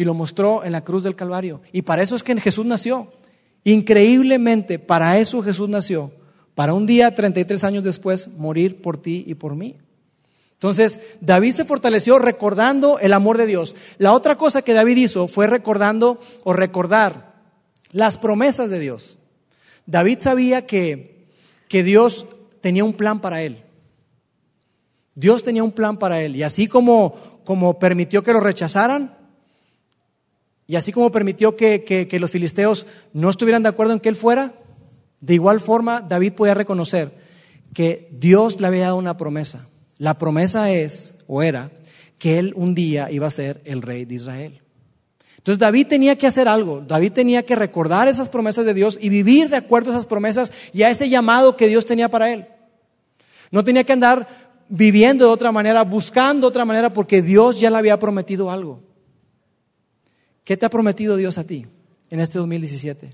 [0.01, 1.61] y lo mostró en la cruz del Calvario.
[1.73, 3.13] Y para eso es que Jesús nació.
[3.65, 6.11] Increíblemente, para eso Jesús nació.
[6.55, 9.77] Para un día, 33 años después, morir por ti y por mí.
[10.55, 13.77] Entonces, David se fortaleció recordando el amor de Dios.
[13.99, 17.35] La otra cosa que David hizo fue recordando o recordar
[17.93, 19.19] las promesas de Dios.
[19.85, 21.27] David sabía que,
[21.69, 22.25] que Dios
[22.63, 23.65] tenía un plan para él.
[25.15, 26.37] Dios tenía un plan para él.
[26.37, 29.20] Y así como, como permitió que lo rechazaran,
[30.71, 34.55] y así como permitió que, los filisteos no estuvieran de acuerdo en que él fuera,
[35.21, 37.13] de igual forma David podía reconocer
[37.75, 39.67] que Dios le había dado una promesa.
[39.99, 41.73] La promesa es, o era,
[42.21, 44.61] que él un día iba a ser el rey de Israel.
[45.39, 49.09] Entonces David tenía que hacer algo, David tenía que recordar esas promesas de Dios y
[49.09, 52.47] vivir de acuerdo a esas promesas y a ese llamado que Dios tenía para él.
[53.51, 54.29] No tenía que andar
[54.69, 58.89] viviendo de otra manera, buscando de otra manera, porque Dios ya le había prometido algo.
[60.51, 61.65] ¿Qué te ha prometido Dios a ti
[62.11, 63.09] en este 2017?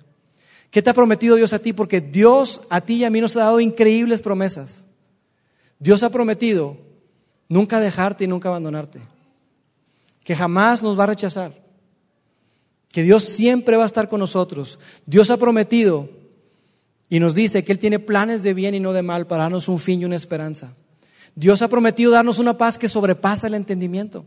[0.71, 1.75] ¿Qué te ha prometido Dios a ti?
[1.75, 4.87] Porque Dios a ti y a mí nos ha dado increíbles promesas.
[5.79, 6.79] Dios ha prometido
[7.51, 9.01] nunca dejarte y nunca abandonarte.
[10.25, 11.53] Que jamás nos va a rechazar
[12.89, 14.79] que Dios siempre va a estar con nosotros.
[15.05, 16.09] Dios ha prometido
[17.11, 19.69] y nos dice que Él tiene planes de bien y no de mal para darnos
[19.69, 20.73] un fin y una esperanza.
[21.35, 24.25] Dios ha prometido darnos una paz que sobrepasa el entendimiento.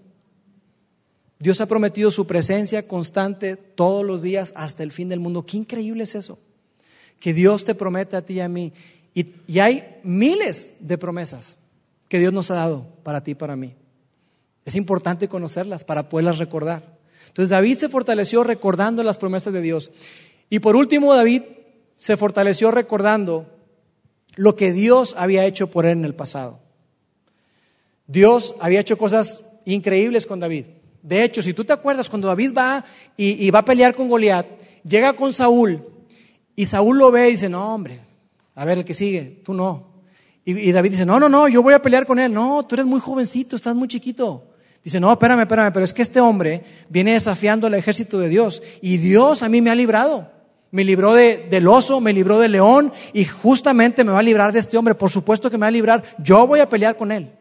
[1.39, 5.45] Dios ha prometido su presencia constante todos los días hasta el fin del mundo.
[5.45, 6.37] Qué increíble es eso.
[7.17, 8.73] Que Dios te promete a ti y a mí.
[9.13, 11.57] Y, hay miles de promesas
[12.09, 13.73] que Dios nos ha dado para ti y para mí.
[14.65, 16.97] Es importante conocerlas para poderlas recordar.
[17.27, 19.91] Entonces David se fortaleció recordando las promesas de Dios.
[20.49, 21.43] Y por último, David
[21.97, 23.47] se fortaleció recordando
[24.35, 26.59] lo que Dios había hecho por él en el pasado.
[28.07, 30.65] Dios había hecho cosas increíbles con David.
[31.01, 32.83] De hecho, si tú te acuerdas, cuando David va
[33.15, 34.45] y, va a pelear con Goliat,
[34.83, 35.83] llega con Saúl
[36.55, 37.99] y Saúl lo ve y dice, no, hombre,
[38.55, 39.87] a ver el que sigue, tú no.
[40.45, 42.33] Y, David dice, no, no, no, yo voy a pelear con él.
[42.33, 44.45] No, tú eres muy jovencito, estás muy chiquito.
[44.83, 48.61] Dice, no, espérame, espérame, pero es que este hombre viene desafiando al ejército de Dios
[48.81, 50.31] y Dios a mí me ha librado.
[50.71, 54.51] Me libró de, del oso, me libró del león y justamente me va a librar
[54.51, 54.95] de este hombre.
[54.95, 56.03] Por supuesto que me va a librar.
[56.19, 57.31] Yo voy a pelear con él.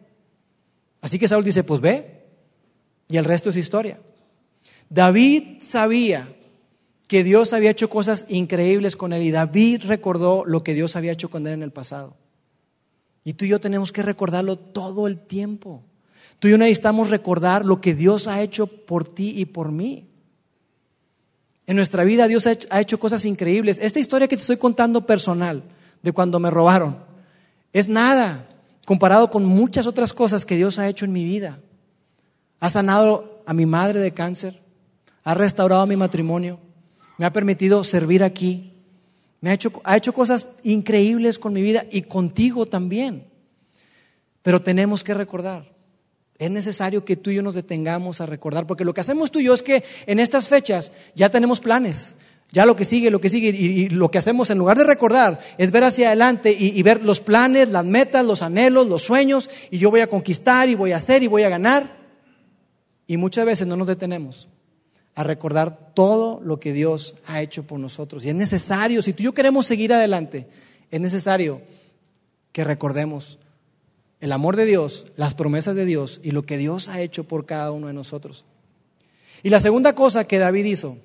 [1.00, 2.17] Así que Saúl dice, pues ve.
[3.08, 3.98] Y el resto es historia.
[4.90, 6.28] David sabía
[7.06, 11.12] que Dios había hecho cosas increíbles con él y David recordó lo que Dios había
[11.12, 12.16] hecho con él en el pasado.
[13.24, 15.82] Y tú y yo tenemos que recordarlo todo el tiempo.
[16.38, 20.08] Tú y yo necesitamos recordar lo que Dios ha hecho por ti y por mí.
[21.66, 23.78] En nuestra vida Dios ha hecho, cosas increíbles.
[23.82, 25.62] Esta historia que te estoy contando personal,
[26.02, 26.98] de cuando me robaron,
[27.72, 28.48] es nada
[28.86, 31.60] comparado con muchas otras cosas que Dios ha hecho en mi vida.
[32.60, 34.60] Ha sanado a mi madre de cáncer,
[35.24, 36.58] ha restaurado mi matrimonio,
[37.18, 38.72] me ha permitido servir aquí,
[39.40, 43.26] me ha hecho, ha hecho cosas increíbles con mi vida y contigo también.
[44.42, 45.70] Pero tenemos que recordar,
[46.38, 49.40] es necesario que tú y yo nos detengamos a recordar, porque lo que hacemos tú
[49.40, 52.14] y yo es que en estas fechas ya tenemos planes,
[52.52, 55.40] ya lo que sigue, lo que sigue, y, lo que hacemos en lugar de recordar
[55.58, 59.78] es ver hacia adelante y, ver los planes, las metas, los anhelos, los sueños, y
[59.78, 61.97] yo voy a conquistar y voy a hacer y voy a ganar.
[63.08, 64.46] Y muchas veces no nos detenemos
[65.16, 68.24] a recordar todo lo que Dios ha hecho por nosotros.
[68.24, 70.46] Y es necesario, si tú y yo queremos seguir adelante,
[70.92, 71.60] es necesario
[72.52, 73.38] que recordemos
[74.20, 77.46] el amor de Dios, las promesas de Dios y lo que Dios ha hecho por
[77.46, 78.44] cada uno de nosotros.
[79.42, 80.98] Y la segunda cosa que David hizo,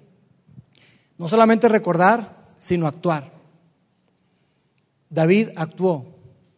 [1.18, 3.32] no solamente recordar, sino actuar.
[5.10, 6.06] David actuó.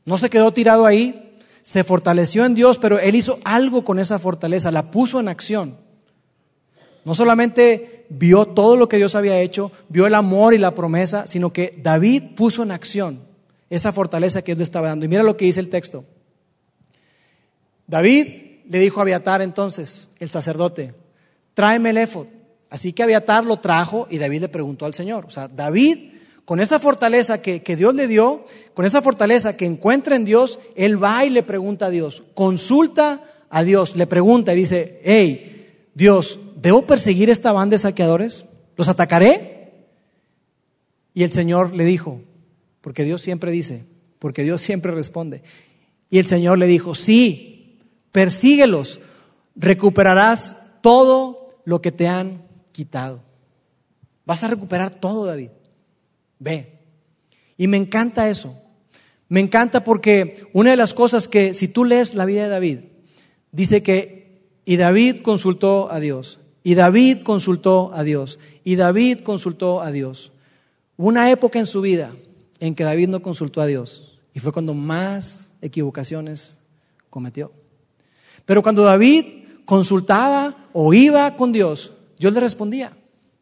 [0.05, 1.24] No se quedó tirado ahí,
[1.65, 5.75] se fortaleció en Dios, pero él hizo algo con esa fortaleza, la puso en acción.
[7.05, 11.25] No solamente vio todo lo que Dios había hecho, vio el amor y la promesa,
[11.25, 13.19] sino que David puso en acción
[13.71, 15.05] esa fortaleza que Dios le estaba dando.
[15.05, 16.05] Y mira lo que dice el texto.
[17.87, 18.27] David
[18.69, 20.93] le dijo a Abiatar entonces, el sacerdote,
[21.55, 22.27] tráeme el éfod.
[22.69, 25.25] Así que Abiatar lo trajo y David le preguntó al Señor.
[25.25, 26.11] O sea, David,
[26.45, 31.03] con esa fortaleza que, Dios le dio, con esa fortaleza que encuentra en Dios, él
[31.03, 36.39] va y le pregunta a Dios, consulta a Dios, le pregunta y dice, hey, Dios,
[36.55, 38.45] ¿debo perseguir esta banda de saqueadores?
[38.77, 39.73] ¿Los atacaré?
[41.15, 42.21] Y el Señor le dijo,
[42.81, 43.85] porque Dios siempre dice,
[44.19, 45.41] porque Dios siempre responde.
[46.11, 47.79] Y el Señor le dijo, sí,
[48.11, 48.99] persíguelos,
[49.55, 53.23] recuperarás todo lo que te han quitado.
[54.25, 55.49] Vas a recuperar todo, David.
[56.39, 56.79] Ve.
[57.57, 58.55] Y me encanta eso.
[59.27, 62.79] Me encanta porque una de las cosas que si tú lees la vida de David,
[63.51, 69.81] dice que, y David consultó a Dios, y David consultó a Dios, y David consultó
[69.81, 70.31] a Dios.
[70.97, 72.15] Una época en su vida
[72.59, 76.57] en que David no consultó a Dios, y fue cuando más equivocaciones
[77.09, 77.51] cometió.
[78.45, 79.25] Pero cuando David
[79.65, 82.95] consultaba o iba con Dios, Dios le respondía.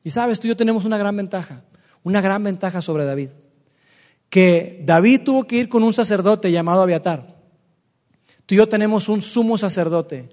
[0.03, 1.63] Y sabes, tú y yo tenemos una gran ventaja,
[2.03, 3.29] una gran ventaja sobre David.
[4.29, 7.35] Que David tuvo que ir con un sacerdote llamado Abiatar.
[8.45, 10.29] Tú y yo tenemos un sumo sacerdote,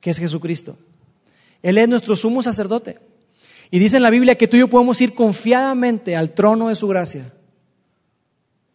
[0.00, 0.76] que es Jesucristo.
[1.62, 2.98] Él es nuestro sumo sacerdote.
[3.70, 6.74] Y dice en la Biblia que tú y yo podemos ir confiadamente al trono de
[6.74, 7.32] su gracia.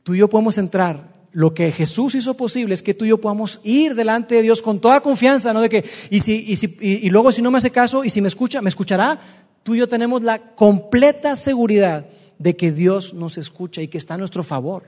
[0.03, 3.21] Tú y yo podemos entrar lo que Jesús hizo posible es que tú y yo
[3.21, 5.61] podamos ir delante de Dios con toda confianza, ¿no?
[5.61, 8.21] De que, y, si, y, si, y, luego si no me hace caso y si
[8.21, 9.19] me escucha, me escuchará.
[9.63, 12.05] Tú y yo tenemos la completa seguridad
[12.41, 14.83] de que Dios nos escucha y que está a nuestro favor.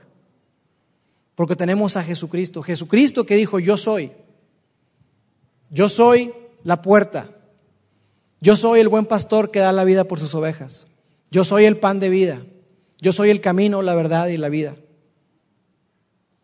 [1.36, 2.62] Porque tenemos a Jesucristo.
[2.62, 4.10] Jesucristo que dijo, yo soy.
[5.70, 6.32] Yo soy
[6.64, 7.30] la puerta.
[8.40, 10.88] Yo soy el buen pastor que da la vida por sus ovejas.
[11.30, 12.42] Yo soy el pan de vida.
[13.00, 14.74] Yo soy el camino, la verdad y la vida.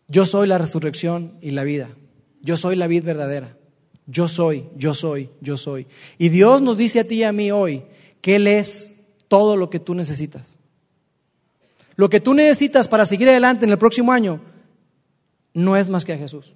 [0.06, 1.88] Yo soy la resurrección y la vida.
[2.40, 3.56] Yo soy la vida verdadera.
[4.06, 5.88] Yo soy, yo soy, yo soy.
[6.18, 7.82] Y Dios nos dice a ti y a mí hoy
[8.20, 8.92] que Él es
[9.28, 10.56] todo lo que tú necesitas.
[12.00, 14.40] Lo que tú necesitas para seguir adelante en el próximo año
[15.52, 16.54] no es más que a Jesús.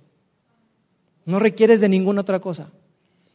[1.27, 2.71] No requieres de ninguna otra cosa.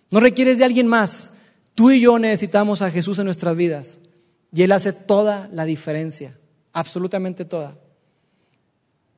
[0.10, 1.30] No requieres de alguien más.
[1.76, 4.00] Tú y yo necesitamos a Jesús en nuestras vidas.
[4.52, 6.36] Y Él hace toda la diferencia.
[6.74, 7.78] Absolutamente toda.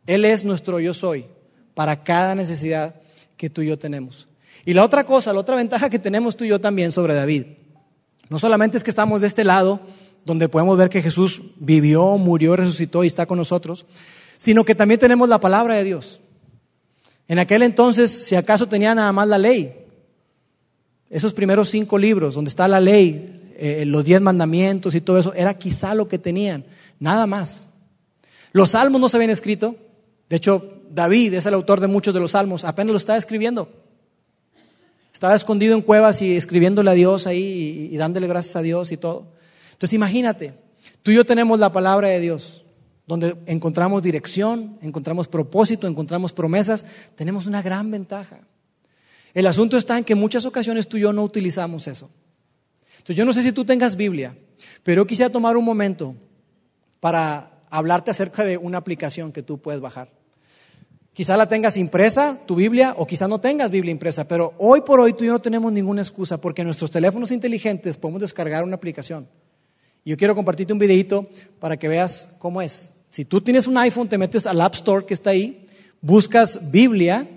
[0.06, 1.27] Él es nuestro yo soy
[1.73, 2.95] para cada necesidad
[3.38, 4.27] que tú y yo tenemos.
[4.65, 7.45] Y la otra cosa, la otra ventaja que tenemos tú y yo también sobre David,
[8.27, 9.80] no solamente es que estamos de este lado,
[10.25, 13.86] donde podemos ver que Jesús vivió, murió, resucitó y está con nosotros,
[14.38, 16.19] sino que también tenemos la palabra de Dios.
[17.27, 19.73] En aquel entonces, si acaso tenía nada más la ley,
[21.10, 25.34] esos primeros cinco libros donde está la ley, eh, los diez mandamientos y todo eso,
[25.34, 26.65] era quizá lo que tenían,
[26.99, 27.69] nada más.
[28.51, 29.75] Los salmos no se habían escrito,
[30.29, 33.69] de hecho, David es el autor de muchos de los salmos, apenas lo estaba escribiendo.
[35.13, 38.98] Estaba escondido en cuevas y escribiéndole a Dios ahí y, dándole gracias a Dios y
[38.98, 39.27] todo.
[39.82, 40.54] Entonces imagínate,
[41.02, 42.63] tú y yo tenemos la palabra de Dios,
[43.08, 48.42] donde encontramos dirección, encontramos propósito, encontramos promesas, tenemos una gran ventaja.
[49.34, 52.12] El asunto está en que en muchas ocasiones tú y yo no utilizamos eso.
[52.92, 54.38] Entonces yo no sé si tú tengas Biblia,
[54.84, 56.15] pero yo quisiera tomar un momento
[57.00, 60.12] para hablarte acerca de una aplicación que tú puedes bajar.
[61.12, 65.00] Quizá la tengas impresa, tu Biblia, o quizá no tengas Biblia impresa, pero hoy por
[65.00, 68.75] hoy tú y yo no tenemos ninguna excusa porque nuestros teléfonos inteligentes podemos descargar una
[68.75, 69.27] aplicación.
[70.04, 71.29] Yo quiero compartirte un videito
[71.60, 72.91] para que veas cómo es.
[73.10, 75.67] Si tú tienes un iPhone, te metes al App Store que está ahí,
[76.02, 77.27] buscas Biblia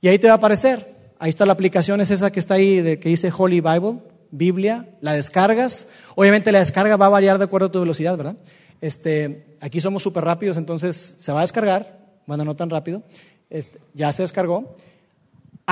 [0.00, 0.94] y ahí te va a aparecer.
[1.18, 3.98] Ahí está la aplicación, es esa que está ahí de, que dice Holy Bible.
[4.30, 5.86] Biblia, la descargas.
[6.14, 8.36] Obviamente la descarga va a variar de acuerdo a tu velocidad, ¿verdad?
[8.80, 11.98] Este, aquí somos súper rápidos, entonces se va a descargar.
[12.26, 13.02] Bueno, no tan rápido.
[13.50, 14.76] Este, ya se descargó.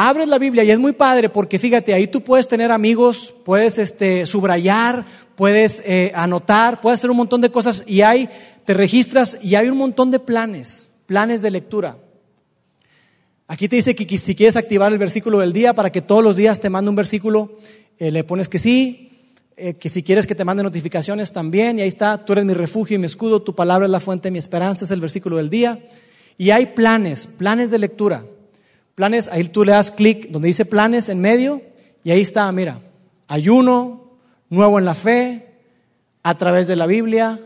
[0.00, 3.78] Abres la Biblia y es muy padre porque fíjate, ahí tú puedes tener amigos, puedes
[3.78, 8.28] este, subrayar, puedes eh, anotar, puedes hacer un montón de cosas y hay,
[8.64, 11.98] te registras y hay un montón de planes, planes de lectura.
[13.48, 16.36] Aquí te dice que si quieres activar el versículo del día para que todos los
[16.36, 17.56] días te mande un versículo,
[17.98, 21.82] eh, le pones que sí, eh, que si quieres que te mande notificaciones también, y
[21.82, 24.30] ahí está, tú eres mi refugio y mi escudo, tu palabra es la fuente de
[24.30, 25.84] mi esperanza, es el versículo del día.
[26.36, 28.22] Y hay planes, planes de lectura.
[28.98, 31.62] Planes, ahí tú le das clic donde dice planes en medio,
[32.02, 32.80] y ahí está, mira,
[33.28, 34.10] ayuno,
[34.50, 35.60] nuevo en la fe,
[36.24, 37.38] a través de la Biblia,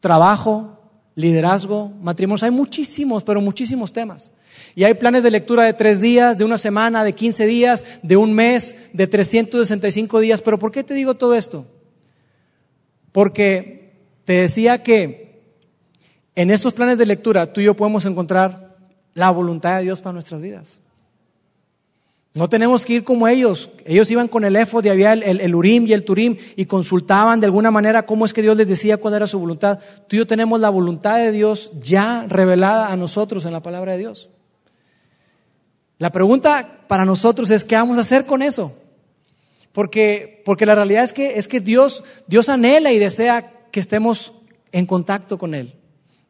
[0.00, 0.80] trabajo,
[1.14, 4.32] liderazgo, matrimonios, hay muchísimos, pero muchísimos temas.
[4.74, 8.16] Y hay planes de lectura de tres días, de una semana, de 15 días, de
[8.16, 10.40] un mes, de 365 días.
[10.40, 11.66] Pero ¿por qué te digo todo esto?
[13.12, 13.92] Porque
[14.24, 15.42] te decía que
[16.34, 18.71] en estos planes de lectura tú y yo podemos encontrar
[19.14, 20.80] la voluntad de Dios para nuestras vidas.
[22.34, 23.70] No tenemos que ir como ellos.
[23.84, 27.46] Ellos iban con el éfod y había el, Urim y el Turim y consultaban de
[27.46, 29.78] alguna manera cómo es que Dios les decía cuál era su voluntad.
[30.08, 33.92] Tú y yo tenemos la voluntad de Dios ya revelada a nosotros en la palabra
[33.92, 34.30] de Dios.
[35.98, 38.74] La pregunta para nosotros es, ¿qué vamos a hacer con eso?
[39.72, 44.32] Porque, porque la realidad es que, es que Dios, Dios anhela y desea que estemos
[44.72, 45.74] en contacto con Él.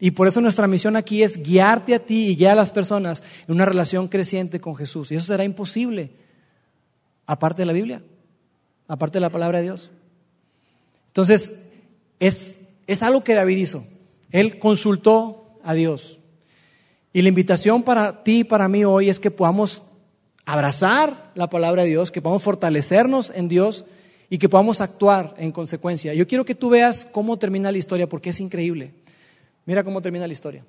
[0.05, 3.23] Y por eso nuestra misión aquí es guiarte a ti y guiar a las personas
[3.47, 5.13] en una relación creciente con Jesús.
[5.13, 6.11] Y eso será imposible,
[7.25, 8.03] aparte de la Biblia,
[8.89, 9.93] aparte de la palabra de Dios.
[11.07, 11.53] Entonces,
[12.19, 13.85] es, es algo que David hizo.
[14.33, 16.19] Él consultó a Dios.
[17.13, 19.85] Y la invitación para ti y para mí hoy es que podamos
[20.45, 23.85] abrazar la palabra de Dios, que podamos fortalecernos en Dios
[24.29, 26.13] y que podamos actuar en consecuencia.
[26.13, 28.95] Yo quiero que tú veas cómo termina la historia porque es increíble.
[29.67, 30.65] Mira cómo termina la historia.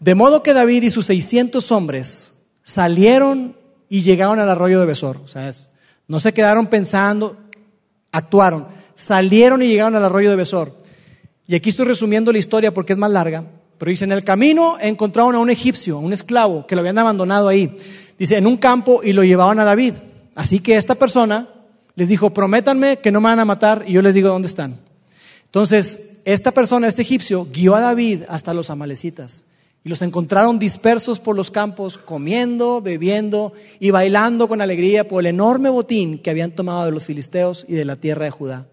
[0.00, 2.32] De modo que David y sus 600 hombres
[2.62, 3.56] salieron
[3.88, 5.18] y llegaron al arroyo de Besor.
[5.24, 5.52] O sea,
[6.06, 7.36] no se quedaron pensando,
[8.12, 8.66] actuaron.
[8.94, 10.76] Salieron y llegaron al arroyo de Besor.
[11.46, 13.44] Y aquí estoy resumiendo la historia porque es más larga.
[13.78, 17.48] Pero dice, en el camino encontraron a un egipcio, un esclavo, que lo habían abandonado
[17.48, 17.76] ahí.
[18.18, 19.94] Dice, en un campo y lo llevaban a David.
[20.34, 21.48] Así que esta persona
[21.94, 24.78] les dijo, prométanme que no me van a matar y yo les digo dónde están.
[25.46, 29.46] Entonces, esta persona, este egipcio, guió a David hasta los amalecitas.
[29.82, 35.28] Y los encontraron dispersos por los campos, comiendo, bebiendo y bailando con alegría por el
[35.28, 38.66] enorme botín que habían tomado de los filisteos y de la tierra de Judá.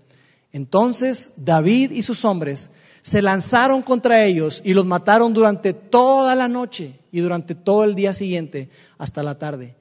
[0.51, 2.71] Entonces David y sus hombres
[3.03, 7.95] se lanzaron contra ellos y los mataron durante toda la noche y durante todo el
[7.95, 9.75] día siguiente hasta la tarde.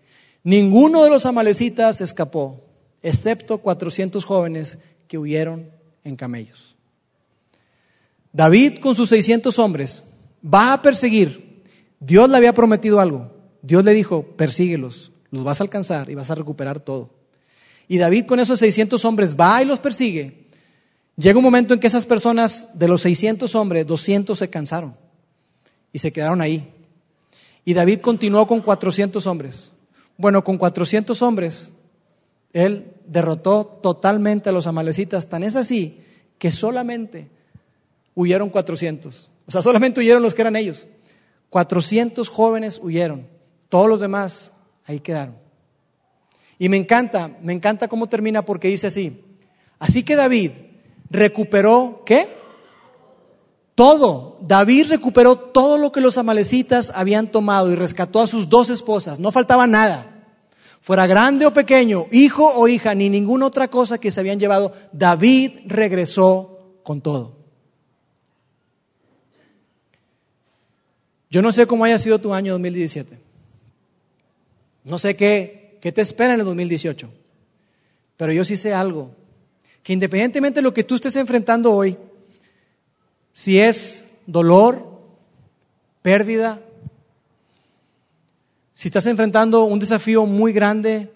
[0.45, 2.63] Ninguno de los amalecitas escapó,
[3.03, 5.69] excepto 400 jóvenes que huyeron
[6.05, 6.74] en camellos.
[8.35, 10.05] David con sus 600 hombres
[10.45, 11.63] va a perseguir.
[11.99, 13.33] Dios le había prometido algo.
[13.63, 17.15] Dios le dijo, persíguelos, los vas a alcanzar y vas a recuperar todo.
[17.89, 20.45] Y David con esos 600 hombres va y los persigue
[21.17, 24.97] Llega un momento en que esas personas, de los 600 hombres, 200 se cansaron
[25.93, 26.73] y se quedaron ahí.
[27.65, 29.71] Y David continuó con 400 hombres.
[30.17, 31.71] Bueno, con 400 hombres,
[32.53, 35.29] él derrotó totalmente a los amalecitas.
[35.29, 36.01] Tan es así
[36.39, 37.29] que solamente
[38.15, 39.31] huyeron 400.
[39.47, 40.87] O sea, solamente huyeron los que eran ellos.
[41.51, 43.29] 400 jóvenes huyeron.
[43.69, 44.53] Todos los demás
[44.87, 45.37] ahí quedaron.
[46.59, 49.23] Y me encanta, me encanta cómo termina porque dice así.
[49.79, 50.53] Así que David
[51.11, 52.29] recuperó, ¿qué?
[53.75, 54.39] Todo.
[54.41, 59.19] David recuperó todo lo que los amalecitas habían tomado y rescató a sus dos esposas.
[59.19, 60.15] No faltaba nada.
[60.81, 64.73] Fuera grande o pequeño, hijo o hija, ni ninguna otra cosa que se habían llevado,
[64.93, 67.44] David regresó con todo.
[71.35, 73.19] Yo no sé cómo haya sido tu año 2017.
[74.85, 77.11] No sé qué, qué te espera en el 2018.
[78.17, 79.11] Pero yo sí sé algo
[79.83, 81.99] que independientemente de lo que tú estés enfrentando hoy,
[83.33, 85.01] si es dolor,
[86.03, 86.61] pérdida,
[88.75, 91.11] si estás enfrentando un desafío muy grande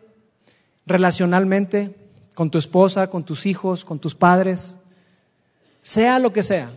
[0.85, 1.95] relacionalmente
[2.35, 4.75] con tu esposa, con tus hijos, con tus padres,
[5.81, 6.73] sea lo que sea,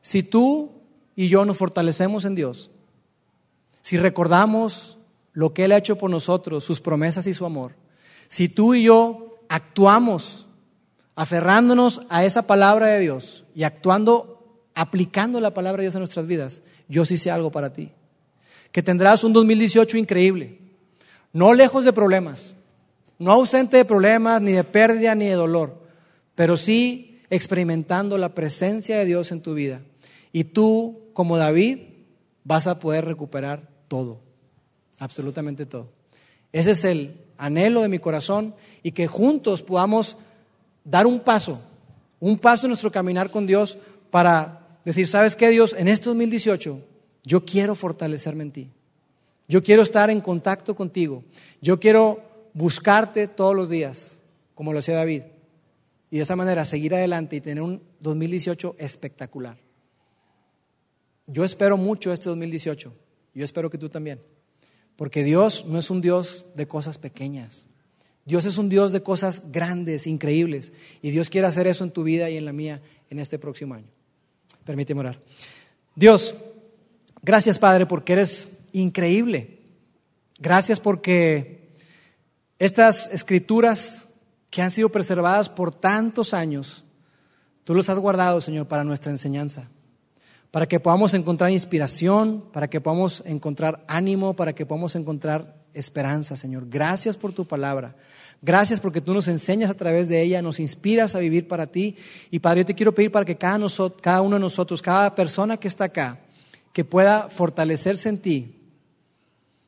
[0.00, 0.79] si tú
[1.20, 2.70] y yo nos fortalecemos en Dios,
[3.82, 4.96] si recordamos
[5.34, 7.74] lo que Él ha hecho por nosotros, sus promesas y su amor,
[8.28, 10.46] si tú y yo actuamos
[11.16, 16.26] aferrándonos a esa palabra de Dios y actuando, aplicando la palabra de Dios en nuestras
[16.26, 17.92] vidas, yo sí sé algo para ti.
[18.72, 20.58] Que tendrás un 2018 increíble,
[21.34, 22.54] no lejos de problemas,
[23.18, 25.82] no ausente de problemas, ni de pérdida, ni de dolor,
[26.34, 29.82] pero sí experimentando la presencia de Dios en tu vida.
[30.32, 31.80] Y tú, como David,
[32.44, 34.22] vas a poder recuperar todo,
[34.98, 35.90] absolutamente todo.
[36.50, 40.16] Ese es el anhelo de mi corazón y que juntos podamos
[40.82, 41.60] dar un paso,
[42.20, 43.76] un paso en nuestro caminar con Dios
[44.10, 45.76] para decir, ¿sabes qué Dios?
[45.78, 46.80] En este 2018
[47.22, 48.70] yo quiero fortalecerme en ti.
[49.46, 51.22] Yo quiero estar en contacto contigo.
[51.60, 52.22] Yo quiero
[52.54, 54.16] buscarte todos los días,
[54.54, 55.24] como lo hacía David.
[56.10, 59.58] Y de esa manera seguir adelante y tener un 2018 espectacular.
[61.32, 62.92] Yo espero mucho este 2018.
[63.34, 64.20] Yo espero que tú también.
[64.96, 67.66] Porque Dios no es un Dios de cosas pequeñas.
[68.24, 70.72] Dios es un Dios de cosas grandes, increíbles.
[71.02, 73.74] Y Dios quiere hacer eso en tu vida y en la mía en este próximo
[73.74, 73.86] año.
[74.64, 75.20] Permíteme orar.
[75.94, 76.34] Dios,
[77.22, 79.58] gracias Padre porque eres increíble.
[80.38, 81.70] Gracias porque
[82.58, 84.06] estas escrituras
[84.50, 86.84] que han sido preservadas por tantos años,
[87.64, 89.68] tú los has guardado, Señor, para nuestra enseñanza,
[90.50, 96.36] para que podamos encontrar inspiración, para que podamos encontrar ánimo, para que podamos encontrar esperanza,
[96.36, 96.68] Señor.
[96.68, 97.94] Gracias por tu palabra.
[98.42, 101.96] Gracias porque tú nos enseñas a través de ella, nos inspiras a vivir para ti.
[102.30, 103.64] Y Padre, yo te quiero pedir para que cada,
[104.00, 106.18] cada uno de nosotros, cada persona que está acá,
[106.72, 108.56] que pueda fortalecerse en ti,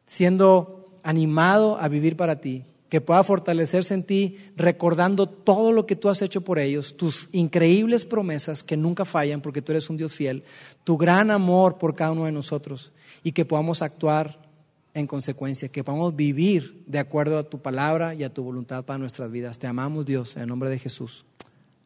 [0.06, 5.96] siendo animado a vivir para ti, que pueda fortalecerse en ti recordando todo lo que
[5.96, 9.96] tú has hecho por ellos, tus increíbles promesas que nunca fallan porque tú eres un
[9.96, 10.44] Dios fiel,
[10.84, 12.92] tu gran amor por cada uno de nosotros
[13.24, 14.46] y que podamos actuar
[14.92, 18.98] en consecuencia, que podamos vivir de acuerdo a tu palabra y a tu voluntad para
[18.98, 19.58] nuestras vidas.
[19.58, 21.24] Te amamos Dios, en el nombre de Jesús.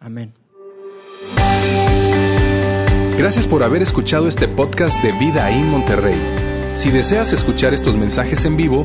[0.00, 0.32] Amén.
[3.16, 6.20] Gracias por haber escuchado este podcast de Vida en Monterrey.
[6.74, 8.84] Si deseas escuchar estos mensajes en vivo,